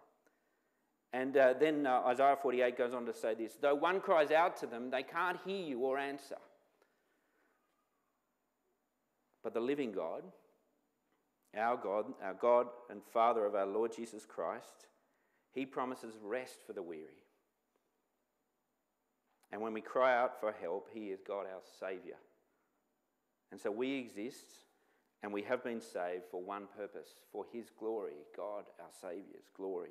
And 1.12 1.36
uh, 1.36 1.54
then 1.58 1.86
uh, 1.86 2.02
Isaiah 2.06 2.36
48 2.40 2.78
goes 2.78 2.94
on 2.94 3.04
to 3.06 3.12
say 3.12 3.34
this 3.34 3.58
though 3.60 3.74
one 3.74 4.00
cries 4.00 4.30
out 4.30 4.56
to 4.58 4.66
them, 4.66 4.90
they 4.90 5.02
can't 5.02 5.38
hear 5.44 5.64
you 5.64 5.80
or 5.80 5.98
answer. 5.98 6.36
But 9.42 9.54
the 9.54 9.60
living 9.60 9.92
God, 9.92 10.22
our 11.56 11.76
God, 11.76 12.06
our 12.22 12.34
God 12.34 12.66
and 12.90 13.02
Father 13.12 13.44
of 13.44 13.54
our 13.54 13.66
Lord 13.66 13.94
Jesus 13.94 14.24
Christ, 14.24 14.86
He 15.52 15.66
promises 15.66 16.14
rest 16.22 16.58
for 16.66 16.72
the 16.72 16.82
weary. 16.82 17.22
And 19.50 19.60
when 19.60 19.74
we 19.74 19.82
cry 19.82 20.16
out 20.16 20.40
for 20.40 20.52
help, 20.52 20.88
He 20.92 21.06
is 21.06 21.20
God 21.26 21.46
our 21.46 21.60
Saviour. 21.78 22.16
And 23.50 23.60
so 23.60 23.70
we 23.70 23.98
exist 23.98 24.46
and 25.22 25.32
we 25.32 25.42
have 25.42 25.62
been 25.62 25.80
saved 25.80 26.24
for 26.30 26.42
one 26.42 26.64
purpose 26.76 27.10
for 27.30 27.44
His 27.52 27.66
glory, 27.78 28.14
God 28.36 28.64
our 28.80 28.90
Saviour's 29.00 29.50
glory. 29.56 29.90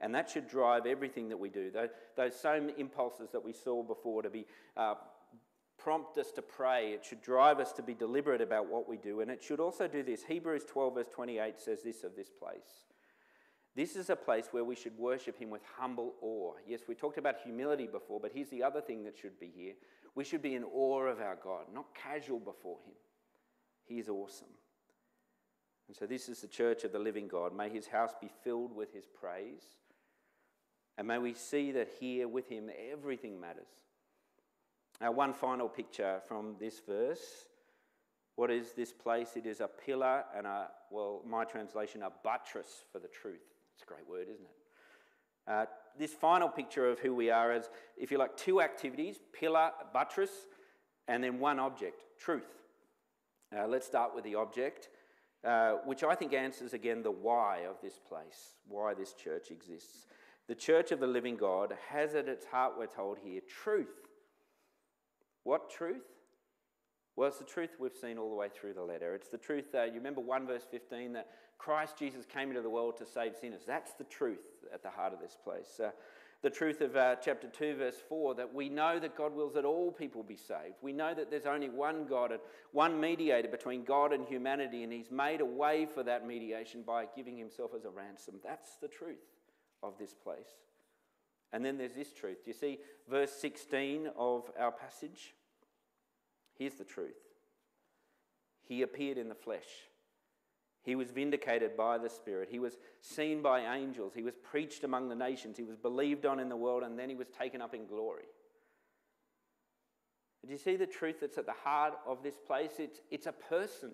And 0.00 0.14
that 0.14 0.28
should 0.28 0.48
drive 0.48 0.86
everything 0.86 1.28
that 1.28 1.38
we 1.38 1.48
do. 1.48 1.70
Those, 1.70 1.88
those 2.16 2.34
same 2.34 2.70
impulses 2.76 3.30
that 3.32 3.44
we 3.44 3.52
saw 3.52 3.82
before 3.82 4.22
to 4.22 4.30
be 4.30 4.46
uh, 4.76 4.94
prompt 5.86 6.18
us 6.18 6.32
to 6.32 6.42
pray. 6.42 6.88
It 6.94 7.04
should 7.04 7.22
drive 7.22 7.60
us 7.60 7.70
to 7.74 7.80
be 7.80 7.94
deliberate 7.94 8.40
about 8.40 8.66
what 8.68 8.88
we 8.88 8.96
do. 8.96 9.20
And 9.20 9.30
it 9.30 9.40
should 9.40 9.60
also 9.60 9.86
do 9.86 10.02
this. 10.02 10.24
Hebrews 10.24 10.64
12, 10.64 10.94
verse 10.96 11.06
28 11.14 11.60
says 11.60 11.84
this 11.84 12.02
of 12.02 12.16
this 12.16 12.28
place. 12.28 12.86
This 13.76 13.94
is 13.94 14.10
a 14.10 14.16
place 14.16 14.48
where 14.50 14.64
we 14.64 14.74
should 14.74 14.98
worship 14.98 15.38
Him 15.38 15.48
with 15.48 15.62
humble 15.78 16.14
awe. 16.20 16.54
Yes, 16.66 16.80
we 16.88 16.96
talked 16.96 17.18
about 17.18 17.36
humility 17.44 17.86
before, 17.86 18.18
but 18.18 18.32
here's 18.34 18.48
the 18.48 18.64
other 18.64 18.80
thing 18.80 19.04
that 19.04 19.16
should 19.16 19.38
be 19.38 19.52
here. 19.54 19.74
We 20.16 20.24
should 20.24 20.42
be 20.42 20.56
in 20.56 20.64
awe 20.64 21.02
of 21.02 21.20
our 21.20 21.38
God, 21.40 21.66
not 21.72 21.94
casual 21.94 22.40
before 22.40 22.78
Him. 22.84 22.94
He 23.84 24.00
is 24.00 24.08
awesome. 24.08 24.48
And 25.86 25.96
so, 25.96 26.04
this 26.06 26.28
is 26.28 26.40
the 26.40 26.48
church 26.48 26.82
of 26.82 26.90
the 26.90 26.98
living 26.98 27.28
God. 27.28 27.56
May 27.56 27.68
His 27.68 27.86
house 27.86 28.14
be 28.20 28.30
filled 28.42 28.74
with 28.74 28.92
His 28.92 29.06
praise. 29.06 29.76
And 30.98 31.06
may 31.06 31.18
we 31.18 31.34
see 31.34 31.70
that 31.70 31.90
here 32.00 32.26
with 32.26 32.48
Him 32.48 32.70
everything 32.90 33.40
matters. 33.40 33.85
Now, 35.00 35.12
one 35.12 35.34
final 35.34 35.68
picture 35.68 36.20
from 36.26 36.56
this 36.58 36.80
verse. 36.86 37.46
What 38.36 38.50
is 38.50 38.72
this 38.72 38.92
place? 38.92 39.30
It 39.36 39.46
is 39.46 39.60
a 39.60 39.68
pillar 39.68 40.24
and 40.36 40.46
a, 40.46 40.68
well, 40.90 41.22
my 41.26 41.44
translation, 41.44 42.02
a 42.02 42.10
buttress 42.22 42.84
for 42.92 42.98
the 42.98 43.08
truth. 43.08 43.40
It's 43.74 43.82
a 43.82 43.86
great 43.86 44.08
word, 44.08 44.28
isn't 44.28 44.44
it? 44.44 44.56
Uh, 45.50 45.66
this 45.98 46.12
final 46.12 46.48
picture 46.48 46.88
of 46.88 46.98
who 46.98 47.14
we 47.14 47.30
are 47.30 47.52
is, 47.52 47.68
if 47.96 48.10
you 48.10 48.18
like, 48.18 48.36
two 48.36 48.60
activities 48.60 49.18
pillar, 49.38 49.70
buttress, 49.92 50.30
and 51.08 51.22
then 51.22 51.38
one 51.38 51.58
object 51.58 52.02
truth. 52.18 52.48
Uh, 53.56 53.66
let's 53.66 53.86
start 53.86 54.14
with 54.14 54.24
the 54.24 54.34
object, 54.34 54.88
uh, 55.44 55.74
which 55.84 56.02
I 56.02 56.14
think 56.14 56.32
answers 56.32 56.72
again 56.72 57.02
the 57.02 57.10
why 57.10 57.60
of 57.68 57.76
this 57.82 57.98
place, 57.98 58.56
why 58.66 58.94
this 58.94 59.12
church 59.12 59.50
exists. 59.50 60.06
The 60.48 60.54
church 60.54 60.90
of 60.90 61.00
the 61.00 61.06
living 61.06 61.36
God 61.36 61.74
has 61.90 62.14
at 62.14 62.28
its 62.28 62.46
heart, 62.46 62.74
we're 62.76 62.86
told 62.86 63.18
here, 63.22 63.40
truth. 63.46 64.05
What 65.46 65.70
truth? 65.70 66.02
Well, 67.14 67.28
it's 67.28 67.38
the 67.38 67.44
truth 67.44 67.70
we've 67.78 67.94
seen 67.94 68.18
all 68.18 68.30
the 68.30 68.34
way 68.34 68.48
through 68.48 68.74
the 68.74 68.82
letter. 68.82 69.14
It's 69.14 69.28
the 69.28 69.38
truth 69.38 69.70
that, 69.70 69.90
you 69.90 69.94
remember 69.94 70.20
1 70.20 70.44
verse 70.44 70.64
15, 70.68 71.12
that 71.12 71.28
Christ 71.56 71.96
Jesus 71.96 72.26
came 72.26 72.48
into 72.48 72.62
the 72.62 72.68
world 72.68 72.96
to 72.96 73.06
save 73.06 73.36
sinners. 73.36 73.62
That's 73.64 73.92
the 73.92 74.02
truth 74.02 74.44
at 74.74 74.82
the 74.82 74.90
heart 74.90 75.12
of 75.12 75.20
this 75.20 75.36
place. 75.44 75.78
Uh, 75.78 75.92
the 76.42 76.50
truth 76.50 76.80
of 76.80 76.96
uh, 76.96 77.14
chapter 77.22 77.46
2, 77.46 77.76
verse 77.76 77.94
4, 78.08 78.34
that 78.34 78.52
we 78.52 78.68
know 78.68 78.98
that 78.98 79.16
God 79.16 79.36
wills 79.36 79.54
that 79.54 79.64
all 79.64 79.92
people 79.92 80.24
be 80.24 80.36
saved. 80.36 80.74
We 80.82 80.92
know 80.92 81.14
that 81.14 81.30
there's 81.30 81.46
only 81.46 81.68
one 81.68 82.06
God 82.08 82.32
and 82.32 82.40
one 82.72 83.00
mediator 83.00 83.46
between 83.48 83.84
God 83.84 84.12
and 84.12 84.26
humanity, 84.26 84.82
and 84.82 84.92
He's 84.92 85.12
made 85.12 85.40
a 85.40 85.46
way 85.46 85.86
for 85.86 86.02
that 86.02 86.26
mediation 86.26 86.82
by 86.84 87.06
giving 87.14 87.38
Himself 87.38 87.70
as 87.76 87.84
a 87.84 87.90
ransom. 87.90 88.34
That's 88.42 88.78
the 88.82 88.88
truth 88.88 89.22
of 89.80 89.96
this 89.96 90.12
place. 90.12 90.56
And 91.52 91.64
then 91.64 91.78
there's 91.78 91.94
this 91.94 92.12
truth. 92.12 92.44
Do 92.44 92.50
you 92.50 92.56
see 92.56 92.78
verse 93.08 93.32
16 93.32 94.10
of 94.16 94.50
our 94.58 94.72
passage? 94.72 95.34
Here's 96.58 96.74
the 96.74 96.84
truth 96.84 97.16
He 98.62 98.82
appeared 98.82 99.18
in 99.18 99.28
the 99.28 99.34
flesh. 99.34 99.88
He 100.82 100.94
was 100.94 101.10
vindicated 101.10 101.76
by 101.76 101.98
the 101.98 102.08
Spirit. 102.08 102.48
He 102.48 102.60
was 102.60 102.78
seen 103.00 103.42
by 103.42 103.74
angels. 103.74 104.12
He 104.14 104.22
was 104.22 104.36
preached 104.36 104.84
among 104.84 105.08
the 105.08 105.16
nations. 105.16 105.56
He 105.56 105.64
was 105.64 105.76
believed 105.76 106.24
on 106.24 106.38
in 106.38 106.48
the 106.48 106.56
world, 106.56 106.84
and 106.84 106.96
then 106.96 107.08
he 107.08 107.16
was 107.16 107.26
taken 107.28 107.60
up 107.60 107.74
in 107.74 107.86
glory. 107.86 108.26
Do 110.46 110.52
you 110.52 110.58
see 110.58 110.76
the 110.76 110.86
truth 110.86 111.16
that's 111.20 111.38
at 111.38 111.46
the 111.46 111.52
heart 111.52 111.94
of 112.06 112.22
this 112.22 112.36
place? 112.36 112.70
It's, 112.78 113.00
it's 113.10 113.26
a 113.26 113.32
person. 113.32 113.92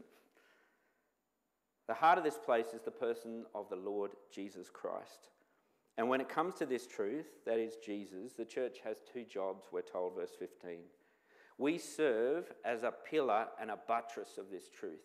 The 1.88 1.94
heart 1.94 2.18
of 2.18 2.24
this 2.24 2.36
place 2.36 2.66
is 2.74 2.82
the 2.82 2.90
person 2.90 3.46
of 3.54 3.70
the 3.70 3.76
Lord 3.76 4.10
Jesus 4.30 4.68
Christ. 4.70 5.30
And 5.98 6.08
when 6.08 6.20
it 6.20 6.28
comes 6.28 6.54
to 6.54 6.66
this 6.66 6.86
truth, 6.86 7.26
that 7.44 7.58
is 7.58 7.76
Jesus, 7.84 8.32
the 8.32 8.44
church 8.44 8.78
has 8.84 8.98
two 9.12 9.24
jobs, 9.24 9.66
we're 9.70 9.82
told, 9.82 10.14
verse 10.14 10.32
15. 10.38 10.78
We 11.58 11.78
serve 11.78 12.50
as 12.64 12.82
a 12.82 12.90
pillar 12.90 13.46
and 13.60 13.70
a 13.70 13.78
buttress 13.86 14.38
of 14.38 14.50
this 14.50 14.68
truth. 14.68 15.00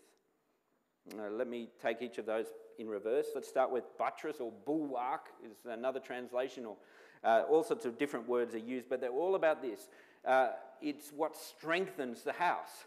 Uh, 1.18 1.30
let 1.30 1.48
me 1.48 1.70
take 1.82 2.02
each 2.02 2.18
of 2.18 2.26
those 2.26 2.48
in 2.80 2.88
reverse. 2.88 3.28
Let's 3.36 3.48
start 3.48 3.72
with 3.72 3.84
buttress 3.98 4.38
or 4.40 4.52
bulwark, 4.66 5.30
is 5.46 5.58
another 5.66 6.00
translation, 6.00 6.66
or 6.66 6.78
uh, 7.24 7.44
all 7.50 7.64
sorts 7.64 7.86
of 7.86 7.98
different 7.98 8.28
words 8.28 8.56
are 8.56 8.60
used, 8.60 8.90
but 8.90 9.02
they're 9.02 9.10
all 9.10 9.36
about 9.36 9.62
this. 9.62 9.90
Uh, 10.26 10.50
it's 10.82 11.12
what 11.12 11.36
strengthens 11.36 12.24
the 12.24 12.34
house. 12.34 12.86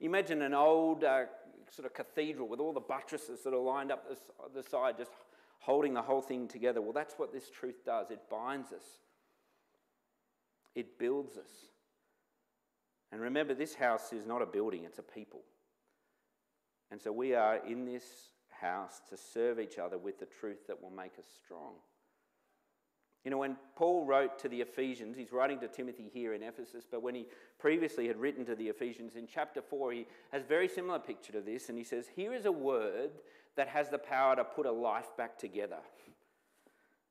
Imagine 0.00 0.42
an 0.42 0.54
old 0.54 1.04
uh, 1.04 1.24
sort 1.70 1.86
of 1.86 1.94
cathedral 1.94 2.48
with 2.48 2.60
all 2.60 2.72
the 2.72 2.80
buttresses 2.80 3.42
that 3.44 3.54
are 3.54 3.58
lined 3.58 3.90
up 3.90 4.06
the 4.54 4.62
side, 4.62 4.96
just 4.98 5.12
holding 5.66 5.94
the 5.94 6.02
whole 6.02 6.22
thing 6.22 6.46
together. 6.46 6.80
Well, 6.80 6.92
that's 6.92 7.14
what 7.16 7.32
this 7.32 7.50
truth 7.50 7.84
does 7.84 8.10
it 8.10 8.30
binds 8.30 8.72
us, 8.72 8.84
it 10.74 10.98
builds 10.98 11.36
us. 11.36 11.50
And 13.12 13.20
remember, 13.20 13.54
this 13.54 13.74
house 13.74 14.12
is 14.12 14.26
not 14.26 14.42
a 14.42 14.46
building, 14.46 14.84
it's 14.84 14.98
a 14.98 15.02
people. 15.02 15.40
And 16.90 17.00
so 17.00 17.12
we 17.12 17.34
are 17.34 17.56
in 17.66 17.84
this 17.84 18.04
house 18.60 19.00
to 19.10 19.16
serve 19.16 19.60
each 19.60 19.78
other 19.78 19.98
with 19.98 20.18
the 20.18 20.26
truth 20.26 20.66
that 20.68 20.80
will 20.80 20.90
make 20.90 21.18
us 21.18 21.26
strong. 21.44 21.74
You 23.24 23.30
know, 23.30 23.38
when 23.38 23.56
Paul 23.74 24.04
wrote 24.04 24.38
to 24.40 24.48
the 24.48 24.60
Ephesians, 24.60 25.16
he's 25.16 25.32
writing 25.32 25.58
to 25.60 25.68
Timothy 25.68 26.08
here 26.12 26.34
in 26.34 26.44
Ephesus, 26.44 26.84
but 26.88 27.02
when 27.02 27.14
he 27.14 27.26
previously 27.58 28.06
had 28.06 28.18
written 28.18 28.44
to 28.46 28.54
the 28.54 28.68
Ephesians 28.68 29.16
in 29.16 29.26
chapter 29.26 29.60
4, 29.60 29.92
he 29.92 30.06
has 30.30 30.42
a 30.42 30.46
very 30.46 30.68
similar 30.68 31.00
picture 31.00 31.32
to 31.32 31.40
this, 31.40 31.68
and 31.68 31.76
he 31.76 31.82
says, 31.82 32.06
Here 32.14 32.32
is 32.32 32.44
a 32.44 32.52
word 32.52 33.10
that 33.56 33.68
has 33.68 33.88
the 33.88 33.98
power 33.98 34.36
to 34.36 34.44
put 34.44 34.66
a 34.66 34.72
life 34.72 35.08
back 35.16 35.38
together. 35.38 35.78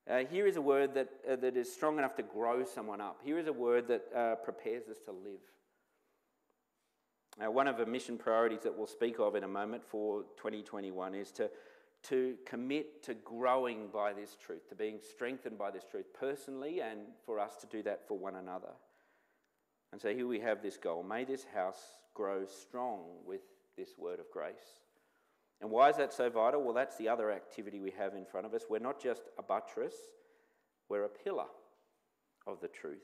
Uh, 0.09 0.19
here 0.29 0.45
is 0.45 0.55
a 0.55 0.61
word 0.61 0.93
that, 0.93 1.09
uh, 1.29 1.35
that 1.35 1.57
is 1.57 1.71
strong 1.71 1.97
enough 1.97 2.15
to 2.15 2.23
grow 2.23 2.63
someone 2.63 3.01
up. 3.01 3.19
Here 3.23 3.39
is 3.39 3.47
a 3.47 3.53
word 3.53 3.87
that 3.87 4.05
uh, 4.15 4.35
prepares 4.35 4.87
us 4.87 4.97
to 5.05 5.11
live. 5.11 5.41
Uh, 7.43 7.51
one 7.51 7.67
of 7.67 7.77
the 7.77 7.85
mission 7.85 8.17
priorities 8.17 8.61
that 8.61 8.77
we'll 8.77 8.87
speak 8.87 9.19
of 9.19 9.35
in 9.35 9.43
a 9.43 9.47
moment 9.47 9.83
for 9.83 10.21
2021 10.37 11.15
is 11.15 11.31
to, 11.31 11.49
to 12.03 12.35
commit 12.45 13.03
to 13.03 13.15
growing 13.15 13.87
by 13.91 14.13
this 14.13 14.37
truth, 14.39 14.69
to 14.69 14.75
being 14.75 14.99
strengthened 15.01 15.57
by 15.57 15.71
this 15.71 15.83
truth 15.89 16.05
personally, 16.17 16.81
and 16.81 16.99
for 17.25 17.39
us 17.39 17.55
to 17.55 17.65
do 17.67 17.81
that 17.81 18.07
for 18.07 18.17
one 18.17 18.35
another. 18.35 18.71
And 19.91 19.99
so 19.99 20.13
here 20.13 20.27
we 20.27 20.39
have 20.41 20.61
this 20.61 20.77
goal. 20.77 21.03
May 21.03 21.25
this 21.25 21.45
house 21.53 21.81
grow 22.13 22.45
strong 22.45 23.01
with 23.25 23.41
this 23.75 23.97
word 23.97 24.19
of 24.19 24.29
grace. 24.31 24.84
And 25.65 25.71
why 25.71 25.89
is 25.89 25.97
that 25.97 26.13
so 26.13 26.29
vital? 26.29 26.61
Well, 26.61 26.75
that's 26.75 26.95
the 26.95 27.09
other 27.09 27.31
activity 27.31 27.79
we 27.79 27.89
have 27.97 28.13
in 28.13 28.23
front 28.23 28.45
of 28.45 28.53
us. 28.53 28.65
We're 28.69 28.77
not 28.77 29.01
just 29.01 29.23
a 29.39 29.41
buttress, 29.41 29.95
we're 30.89 31.05
a 31.05 31.09
pillar 31.09 31.47
of 32.45 32.61
the 32.61 32.67
truth. 32.67 33.01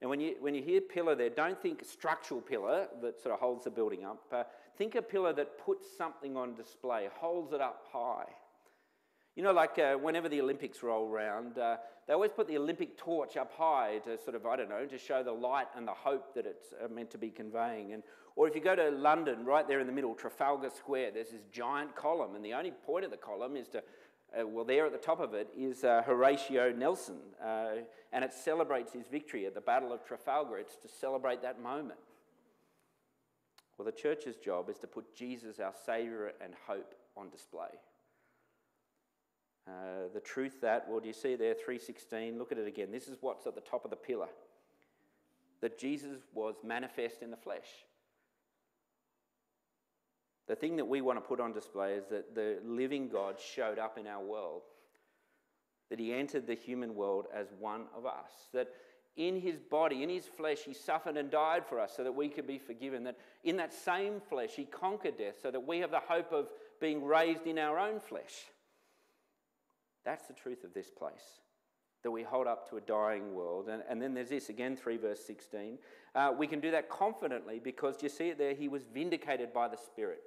Now, 0.00 0.08
when 0.08 0.20
you, 0.20 0.36
when 0.38 0.54
you 0.54 0.62
hear 0.62 0.80
pillar 0.80 1.16
there, 1.16 1.30
don't 1.30 1.60
think 1.60 1.84
structural 1.84 2.40
pillar 2.40 2.86
that 3.02 3.20
sort 3.20 3.34
of 3.34 3.40
holds 3.40 3.64
the 3.64 3.72
building 3.72 4.04
up. 4.04 4.22
Think 4.78 4.94
a 4.94 5.02
pillar 5.02 5.32
that 5.32 5.58
puts 5.58 5.88
something 5.98 6.36
on 6.36 6.54
display, 6.54 7.08
holds 7.12 7.52
it 7.52 7.60
up 7.60 7.82
high. 7.92 8.26
You 9.36 9.42
know, 9.42 9.52
like 9.52 9.78
uh, 9.80 9.94
whenever 9.94 10.28
the 10.28 10.40
Olympics 10.40 10.82
roll 10.82 11.10
around, 11.10 11.58
uh, 11.58 11.76
they 12.06 12.12
always 12.12 12.30
put 12.30 12.46
the 12.46 12.56
Olympic 12.56 12.96
torch 12.96 13.36
up 13.36 13.52
high 13.52 13.98
to 14.04 14.16
sort 14.16 14.36
of, 14.36 14.46
I 14.46 14.56
don't 14.56 14.68
know, 14.68 14.86
to 14.86 14.98
show 14.98 15.24
the 15.24 15.32
light 15.32 15.66
and 15.76 15.88
the 15.88 15.92
hope 15.92 16.34
that 16.34 16.46
it's 16.46 16.72
uh, 16.72 16.86
meant 16.88 17.10
to 17.10 17.18
be 17.18 17.30
conveying. 17.30 17.92
And, 17.92 18.04
or 18.36 18.46
if 18.46 18.54
you 18.54 18.60
go 18.60 18.76
to 18.76 18.90
London, 18.90 19.44
right 19.44 19.66
there 19.66 19.80
in 19.80 19.88
the 19.88 19.92
middle, 19.92 20.14
Trafalgar 20.14 20.70
Square, 20.70 21.12
there's 21.12 21.30
this 21.30 21.42
giant 21.52 21.96
column, 21.96 22.36
and 22.36 22.44
the 22.44 22.54
only 22.54 22.70
point 22.70 23.04
of 23.04 23.10
the 23.10 23.16
column 23.16 23.56
is 23.56 23.66
to, 23.68 23.78
uh, 23.78 24.46
well, 24.46 24.64
there 24.64 24.86
at 24.86 24.92
the 24.92 24.98
top 24.98 25.18
of 25.18 25.34
it 25.34 25.48
is 25.56 25.82
uh, 25.82 26.02
Horatio 26.06 26.70
Nelson, 26.70 27.18
and 27.42 28.24
it 28.24 28.32
celebrates 28.32 28.92
his 28.92 29.06
victory 29.08 29.46
at 29.46 29.54
the 29.54 29.60
Battle 29.60 29.92
of 29.92 30.04
Trafalgar. 30.04 30.58
It's 30.58 30.76
to 30.76 30.88
celebrate 30.88 31.42
that 31.42 31.60
moment. 31.60 31.98
Well, 33.76 33.86
the 33.86 33.92
church's 33.92 34.36
job 34.36 34.70
is 34.70 34.78
to 34.78 34.86
put 34.86 35.16
Jesus, 35.16 35.58
our 35.58 35.74
Saviour 35.84 36.32
and 36.40 36.54
hope, 36.68 36.94
on 37.16 37.30
display. 37.30 37.70
Uh, 39.66 40.08
the 40.12 40.20
truth 40.20 40.60
that, 40.60 40.86
well, 40.88 41.00
do 41.00 41.06
you 41.06 41.14
see 41.14 41.36
there, 41.36 41.54
316? 41.54 42.38
Look 42.38 42.52
at 42.52 42.58
it 42.58 42.66
again. 42.66 42.90
This 42.92 43.08
is 43.08 43.16
what's 43.20 43.46
at 43.46 43.54
the 43.54 43.62
top 43.62 43.84
of 43.84 43.90
the 43.90 43.96
pillar 43.96 44.28
that 45.60 45.78
Jesus 45.78 46.18
was 46.34 46.56
manifest 46.62 47.22
in 47.22 47.30
the 47.30 47.38
flesh. 47.38 47.86
The 50.46 50.54
thing 50.54 50.76
that 50.76 50.84
we 50.84 51.00
want 51.00 51.16
to 51.16 51.26
put 51.26 51.40
on 51.40 51.54
display 51.54 51.94
is 51.94 52.04
that 52.10 52.34
the 52.34 52.58
living 52.62 53.08
God 53.08 53.40
showed 53.40 53.78
up 53.78 53.96
in 53.96 54.06
our 54.06 54.22
world, 54.22 54.62
that 55.88 55.98
he 55.98 56.12
entered 56.12 56.46
the 56.46 56.54
human 56.54 56.94
world 56.94 57.26
as 57.34 57.46
one 57.58 57.86
of 57.96 58.04
us, 58.04 58.30
that 58.52 58.68
in 59.16 59.40
his 59.40 59.58
body, 59.58 60.02
in 60.02 60.10
his 60.10 60.26
flesh, 60.26 60.58
he 60.66 60.74
suffered 60.74 61.16
and 61.16 61.30
died 61.30 61.64
for 61.64 61.80
us 61.80 61.94
so 61.96 62.04
that 62.04 62.14
we 62.14 62.28
could 62.28 62.46
be 62.46 62.58
forgiven, 62.58 63.04
that 63.04 63.16
in 63.44 63.56
that 63.56 63.72
same 63.72 64.20
flesh, 64.20 64.50
he 64.54 64.64
conquered 64.64 65.16
death 65.16 65.36
so 65.40 65.50
that 65.50 65.66
we 65.66 65.78
have 65.78 65.92
the 65.92 66.00
hope 66.00 66.32
of 66.32 66.48
being 66.80 67.02
raised 67.02 67.46
in 67.46 67.58
our 67.58 67.78
own 67.78 68.00
flesh. 68.00 68.44
That's 70.04 70.26
the 70.26 70.34
truth 70.34 70.64
of 70.64 70.74
this 70.74 70.90
place 70.90 71.40
that 72.02 72.10
we 72.10 72.22
hold 72.22 72.46
up 72.46 72.68
to 72.68 72.76
a 72.76 72.80
dying 72.82 73.34
world. 73.34 73.68
And, 73.68 73.82
and 73.88 74.00
then 74.00 74.14
there's 74.14 74.28
this 74.28 74.50
again, 74.50 74.76
3 74.76 74.98
verse 74.98 75.24
16. 75.24 75.78
Uh, 76.14 76.32
we 76.38 76.46
can 76.46 76.60
do 76.60 76.70
that 76.70 76.88
confidently 76.88 77.60
because 77.62 78.02
you 78.02 78.08
see 78.08 78.28
it 78.28 78.38
there, 78.38 78.54
he 78.54 78.68
was 78.68 78.82
vindicated 78.92 79.52
by 79.52 79.68
the 79.68 79.76
Spirit. 79.76 80.22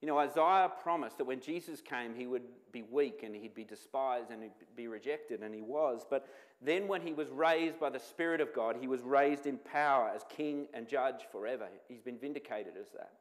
You 0.00 0.08
know, 0.08 0.18
Isaiah 0.18 0.70
promised 0.82 1.18
that 1.18 1.24
when 1.24 1.40
Jesus 1.40 1.80
came, 1.80 2.14
he 2.14 2.26
would 2.26 2.42
be 2.70 2.82
weak 2.82 3.22
and 3.24 3.34
he'd 3.34 3.54
be 3.54 3.64
despised 3.64 4.30
and 4.30 4.42
he'd 4.42 4.52
be 4.76 4.88
rejected, 4.88 5.42
and 5.42 5.54
he 5.54 5.62
was. 5.62 6.04
But 6.08 6.28
then, 6.60 6.86
when 6.86 7.00
he 7.00 7.12
was 7.12 7.28
raised 7.30 7.80
by 7.80 7.90
the 7.90 7.98
Spirit 7.98 8.40
of 8.40 8.54
God, 8.54 8.76
he 8.78 8.88
was 8.88 9.02
raised 9.02 9.46
in 9.46 9.56
power 9.58 10.10
as 10.14 10.22
king 10.28 10.66
and 10.74 10.86
judge 10.86 11.22
forever. 11.32 11.66
He's 11.88 12.02
been 12.02 12.18
vindicated 12.18 12.74
as 12.78 12.90
that. 12.90 13.12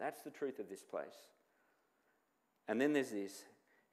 That's 0.00 0.22
the 0.22 0.30
truth 0.30 0.58
of 0.58 0.68
this 0.68 0.82
place. 0.82 1.28
And 2.68 2.80
then 2.80 2.94
there's 2.94 3.10
this 3.10 3.44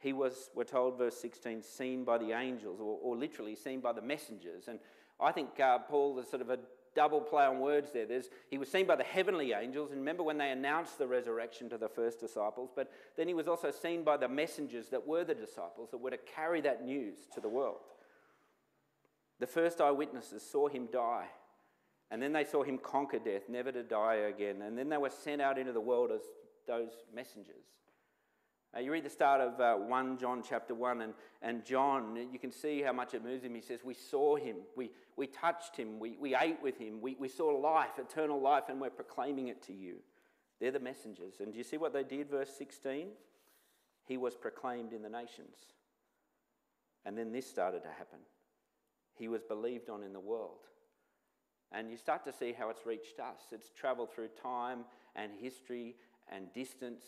he 0.01 0.13
was, 0.13 0.49
we're 0.55 0.63
told, 0.63 0.97
verse 0.97 1.15
16, 1.21 1.61
seen 1.61 2.03
by 2.03 2.17
the 2.17 2.31
angels, 2.31 2.79
or, 2.79 2.97
or 3.01 3.15
literally 3.15 3.55
seen 3.55 3.79
by 3.81 3.93
the 3.93 4.01
messengers. 4.01 4.67
And 4.67 4.79
I 5.19 5.31
think 5.31 5.59
uh, 5.59 5.77
Paul, 5.77 6.15
there's 6.15 6.27
sort 6.27 6.41
of 6.41 6.49
a 6.49 6.57
double 6.95 7.21
play 7.21 7.45
on 7.45 7.59
words 7.59 7.91
there. 7.91 8.07
There's, 8.07 8.29
he 8.49 8.57
was 8.57 8.69
seen 8.69 8.87
by 8.87 8.95
the 8.95 9.03
heavenly 9.03 9.53
angels, 9.53 9.91
and 9.91 9.99
remember 9.99 10.23
when 10.23 10.39
they 10.39 10.49
announced 10.49 10.97
the 10.97 11.05
resurrection 11.05 11.69
to 11.69 11.77
the 11.77 11.87
first 11.87 12.19
disciples, 12.19 12.71
but 12.75 12.91
then 13.15 13.27
he 13.27 13.35
was 13.35 13.47
also 13.47 13.69
seen 13.69 14.03
by 14.03 14.17
the 14.17 14.27
messengers 14.27 14.89
that 14.89 15.05
were 15.05 15.23
the 15.23 15.35
disciples 15.35 15.91
that 15.91 15.99
were 15.99 16.09
to 16.09 16.17
carry 16.17 16.61
that 16.61 16.83
news 16.83 17.17
to 17.35 17.39
the 17.39 17.47
world. 17.47 17.77
The 19.39 19.47
first 19.47 19.81
eyewitnesses 19.81 20.41
saw 20.41 20.67
him 20.67 20.87
die, 20.91 21.27
and 22.09 22.19
then 22.19 22.33
they 22.33 22.43
saw 22.43 22.63
him 22.63 22.79
conquer 22.79 23.19
death, 23.19 23.43
never 23.49 23.71
to 23.71 23.83
die 23.83 24.15
again, 24.15 24.63
and 24.63 24.75
then 24.75 24.89
they 24.89 24.97
were 24.97 25.11
sent 25.11 25.43
out 25.43 25.59
into 25.59 25.73
the 25.73 25.79
world 25.79 26.09
as 26.11 26.21
those 26.67 26.91
messengers. 27.13 27.80
Uh, 28.75 28.79
you 28.79 28.91
read 28.91 29.03
the 29.03 29.09
start 29.09 29.41
of 29.41 29.59
uh, 29.59 29.75
1 29.75 30.17
John 30.17 30.41
chapter 30.47 30.73
1, 30.73 31.01
and, 31.01 31.13
and 31.41 31.65
John, 31.65 32.15
you 32.31 32.39
can 32.39 32.51
see 32.51 32.81
how 32.81 32.93
much 32.93 33.13
it 33.13 33.23
moves 33.23 33.43
him. 33.43 33.53
He 33.53 33.61
says, 33.61 33.79
We 33.83 33.93
saw 33.93 34.37
him, 34.37 34.57
we, 34.77 34.91
we 35.17 35.27
touched 35.27 35.75
him, 35.75 35.99
we, 35.99 36.15
we 36.17 36.35
ate 36.35 36.61
with 36.63 36.77
him, 36.77 37.01
we, 37.01 37.17
we 37.19 37.27
saw 37.27 37.47
life, 37.47 37.99
eternal 37.99 38.39
life, 38.39 38.63
and 38.69 38.79
we're 38.79 38.89
proclaiming 38.89 39.49
it 39.49 39.61
to 39.63 39.73
you. 39.73 39.95
They're 40.61 40.71
the 40.71 40.79
messengers. 40.79 41.35
And 41.39 41.51
do 41.51 41.57
you 41.57 41.65
see 41.65 41.77
what 41.77 41.91
they 41.91 42.03
did, 42.03 42.29
verse 42.29 42.51
16? 42.57 43.07
He 44.07 44.17
was 44.17 44.35
proclaimed 44.35 44.93
in 44.93 45.01
the 45.01 45.09
nations. 45.09 45.57
And 47.05 47.17
then 47.17 47.31
this 47.31 47.49
started 47.49 47.83
to 47.83 47.89
happen. 47.89 48.19
He 49.17 49.27
was 49.27 49.41
believed 49.41 49.89
on 49.89 50.03
in 50.03 50.13
the 50.13 50.19
world. 50.19 50.67
And 51.71 51.89
you 51.89 51.97
start 51.97 52.23
to 52.25 52.33
see 52.33 52.53
how 52.57 52.69
it's 52.69 52.85
reached 52.85 53.19
us. 53.19 53.39
It's 53.51 53.71
traveled 53.71 54.13
through 54.13 54.29
time 54.41 54.85
and 55.15 55.31
history 55.41 55.95
and 56.31 56.53
distance 56.53 57.03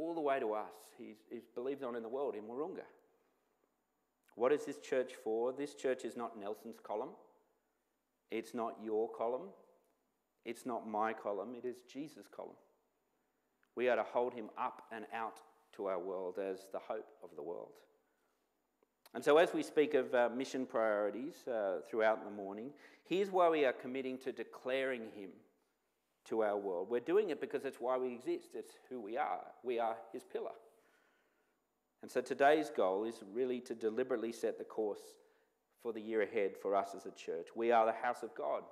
all 0.00 0.14
the 0.14 0.20
way 0.20 0.40
to 0.40 0.54
us. 0.54 0.72
He's, 0.96 1.18
he's 1.30 1.46
believed 1.54 1.84
on 1.84 1.94
in 1.94 2.02
the 2.02 2.08
world, 2.08 2.34
in 2.34 2.44
Wahroonga. 2.44 2.86
What 4.34 4.52
is 4.52 4.64
this 4.64 4.78
church 4.78 5.12
for? 5.22 5.52
This 5.52 5.74
church 5.74 6.04
is 6.04 6.16
not 6.16 6.40
Nelson's 6.40 6.80
column. 6.82 7.10
It's 8.30 8.54
not 8.54 8.76
your 8.82 9.10
column. 9.10 9.48
It's 10.46 10.64
not 10.64 10.88
my 10.88 11.12
column. 11.12 11.54
It 11.54 11.66
is 11.66 11.76
Jesus' 11.92 12.26
column. 12.34 12.56
We 13.76 13.88
are 13.90 13.96
to 13.96 14.02
hold 14.02 14.32
him 14.32 14.48
up 14.58 14.82
and 14.90 15.04
out 15.14 15.40
to 15.76 15.86
our 15.86 15.98
world 15.98 16.38
as 16.38 16.60
the 16.72 16.78
hope 16.78 17.08
of 17.22 17.30
the 17.36 17.42
world. 17.42 17.72
And 19.12 19.22
so, 19.22 19.36
as 19.36 19.52
we 19.52 19.62
speak 19.62 19.94
of 19.94 20.14
uh, 20.14 20.28
mission 20.34 20.64
priorities 20.64 21.46
uh, 21.46 21.80
throughout 21.88 22.24
the 22.24 22.30
morning, 22.30 22.70
here's 23.04 23.30
why 23.30 23.48
we 23.50 23.64
are 23.64 23.72
committing 23.72 24.16
to 24.18 24.32
declaring 24.32 25.02
him 25.14 25.30
to 26.28 26.42
our 26.42 26.56
world. 26.56 26.88
We're 26.90 27.00
doing 27.00 27.30
it 27.30 27.40
because 27.40 27.64
it's 27.64 27.80
why 27.80 27.96
we 27.96 28.12
exist, 28.12 28.50
it's 28.54 28.72
who 28.88 29.00
we 29.00 29.16
are. 29.16 29.40
We 29.62 29.78
are 29.78 29.96
His 30.12 30.24
pillar. 30.24 30.52
And 32.02 32.10
so 32.10 32.20
today's 32.20 32.70
goal 32.74 33.04
is 33.04 33.22
really 33.32 33.60
to 33.60 33.74
deliberately 33.74 34.32
set 34.32 34.58
the 34.58 34.64
course 34.64 35.02
for 35.82 35.92
the 35.92 36.00
year 36.00 36.22
ahead 36.22 36.52
for 36.60 36.74
us 36.74 36.94
as 36.96 37.06
a 37.06 37.10
church. 37.10 37.48
We 37.54 37.72
are 37.72 37.86
the 37.86 37.92
house 37.92 38.22
of 38.22 38.34
God. 38.34 38.62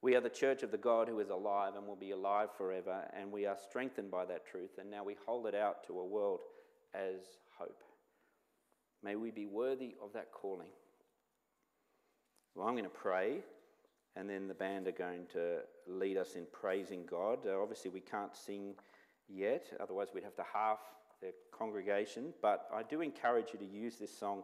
We 0.00 0.14
are 0.14 0.20
the 0.20 0.28
church 0.28 0.62
of 0.62 0.70
the 0.70 0.78
God 0.78 1.08
who 1.08 1.18
is 1.18 1.30
alive 1.30 1.74
and 1.76 1.86
will 1.86 1.96
be 1.96 2.12
alive 2.12 2.50
forever, 2.56 3.04
and 3.18 3.32
we 3.32 3.46
are 3.46 3.56
strengthened 3.56 4.12
by 4.12 4.24
that 4.26 4.46
truth, 4.46 4.78
and 4.78 4.88
now 4.88 5.02
we 5.02 5.16
hold 5.26 5.46
it 5.46 5.56
out 5.56 5.84
to 5.88 5.98
a 5.98 6.06
world 6.06 6.40
as 6.94 7.20
hope. 7.58 7.82
May 9.02 9.16
we 9.16 9.32
be 9.32 9.46
worthy 9.46 9.96
of 10.02 10.12
that 10.12 10.30
calling. 10.32 10.70
Well, 12.54 12.66
I'm 12.66 12.74
going 12.74 12.84
to 12.84 12.90
pray 12.90 13.40
and 14.18 14.28
then 14.28 14.48
the 14.48 14.54
band 14.54 14.88
are 14.88 14.92
going 14.92 15.26
to 15.32 15.58
lead 15.86 16.16
us 16.16 16.34
in 16.34 16.44
praising 16.50 17.04
God. 17.08 17.38
Uh, 17.46 17.62
obviously, 17.62 17.88
we 17.88 18.00
can't 18.00 18.34
sing 18.36 18.74
yet, 19.28 19.66
otherwise, 19.78 20.08
we'd 20.12 20.24
have 20.24 20.34
to 20.36 20.44
half 20.52 20.80
the 21.20 21.32
congregation. 21.56 22.34
But 22.42 22.68
I 22.74 22.82
do 22.82 23.00
encourage 23.00 23.52
you 23.52 23.60
to 23.60 23.64
use 23.64 23.96
this 23.96 24.16
song 24.16 24.42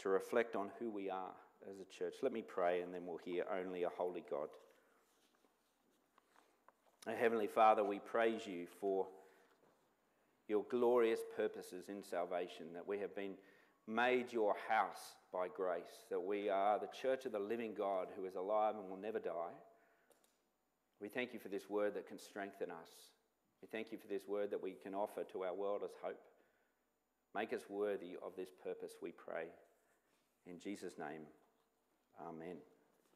to 0.00 0.08
reflect 0.08 0.56
on 0.56 0.70
who 0.80 0.90
we 0.90 1.10
are 1.10 1.32
as 1.70 1.78
a 1.78 1.84
church. 1.84 2.14
Let 2.22 2.32
me 2.32 2.42
pray, 2.42 2.82
and 2.82 2.92
then 2.92 3.02
we'll 3.06 3.18
hear 3.18 3.44
only 3.56 3.84
a 3.84 3.88
holy 3.88 4.24
God. 4.28 4.48
Our 7.06 7.14
Heavenly 7.14 7.46
Father, 7.46 7.84
we 7.84 8.00
praise 8.00 8.46
you 8.46 8.66
for 8.80 9.06
your 10.48 10.64
glorious 10.70 11.20
purposes 11.36 11.88
in 11.88 12.02
salvation, 12.02 12.66
that 12.74 12.86
we 12.86 12.98
have 12.98 13.14
been 13.14 13.34
made 13.86 14.32
your 14.32 14.56
house 14.68 15.14
by 15.34 15.48
grace, 15.48 16.06
that 16.10 16.22
we 16.22 16.48
are 16.48 16.78
the 16.78 16.86
church 17.02 17.26
of 17.26 17.32
the 17.32 17.40
living 17.40 17.74
God 17.76 18.06
who 18.16 18.24
is 18.24 18.36
alive 18.36 18.76
and 18.78 18.88
will 18.88 18.96
never 18.96 19.18
die. 19.18 19.52
We 21.00 21.08
thank 21.08 21.34
you 21.34 21.40
for 21.40 21.48
this 21.48 21.68
word 21.68 21.94
that 21.94 22.06
can 22.06 22.18
strengthen 22.18 22.70
us. 22.70 22.90
We 23.60 23.66
thank 23.66 23.90
you 23.90 23.98
for 23.98 24.06
this 24.06 24.28
word 24.28 24.52
that 24.52 24.62
we 24.62 24.76
can 24.80 24.94
offer 24.94 25.24
to 25.24 25.42
our 25.42 25.54
world 25.54 25.82
as 25.84 25.90
hope. 26.00 26.20
Make 27.34 27.52
us 27.52 27.62
worthy 27.68 28.16
of 28.24 28.36
this 28.36 28.50
purpose, 28.62 28.92
we 29.02 29.10
pray. 29.10 29.46
In 30.46 30.60
Jesus' 30.60 30.98
name, 30.98 31.22
amen. 32.24 32.58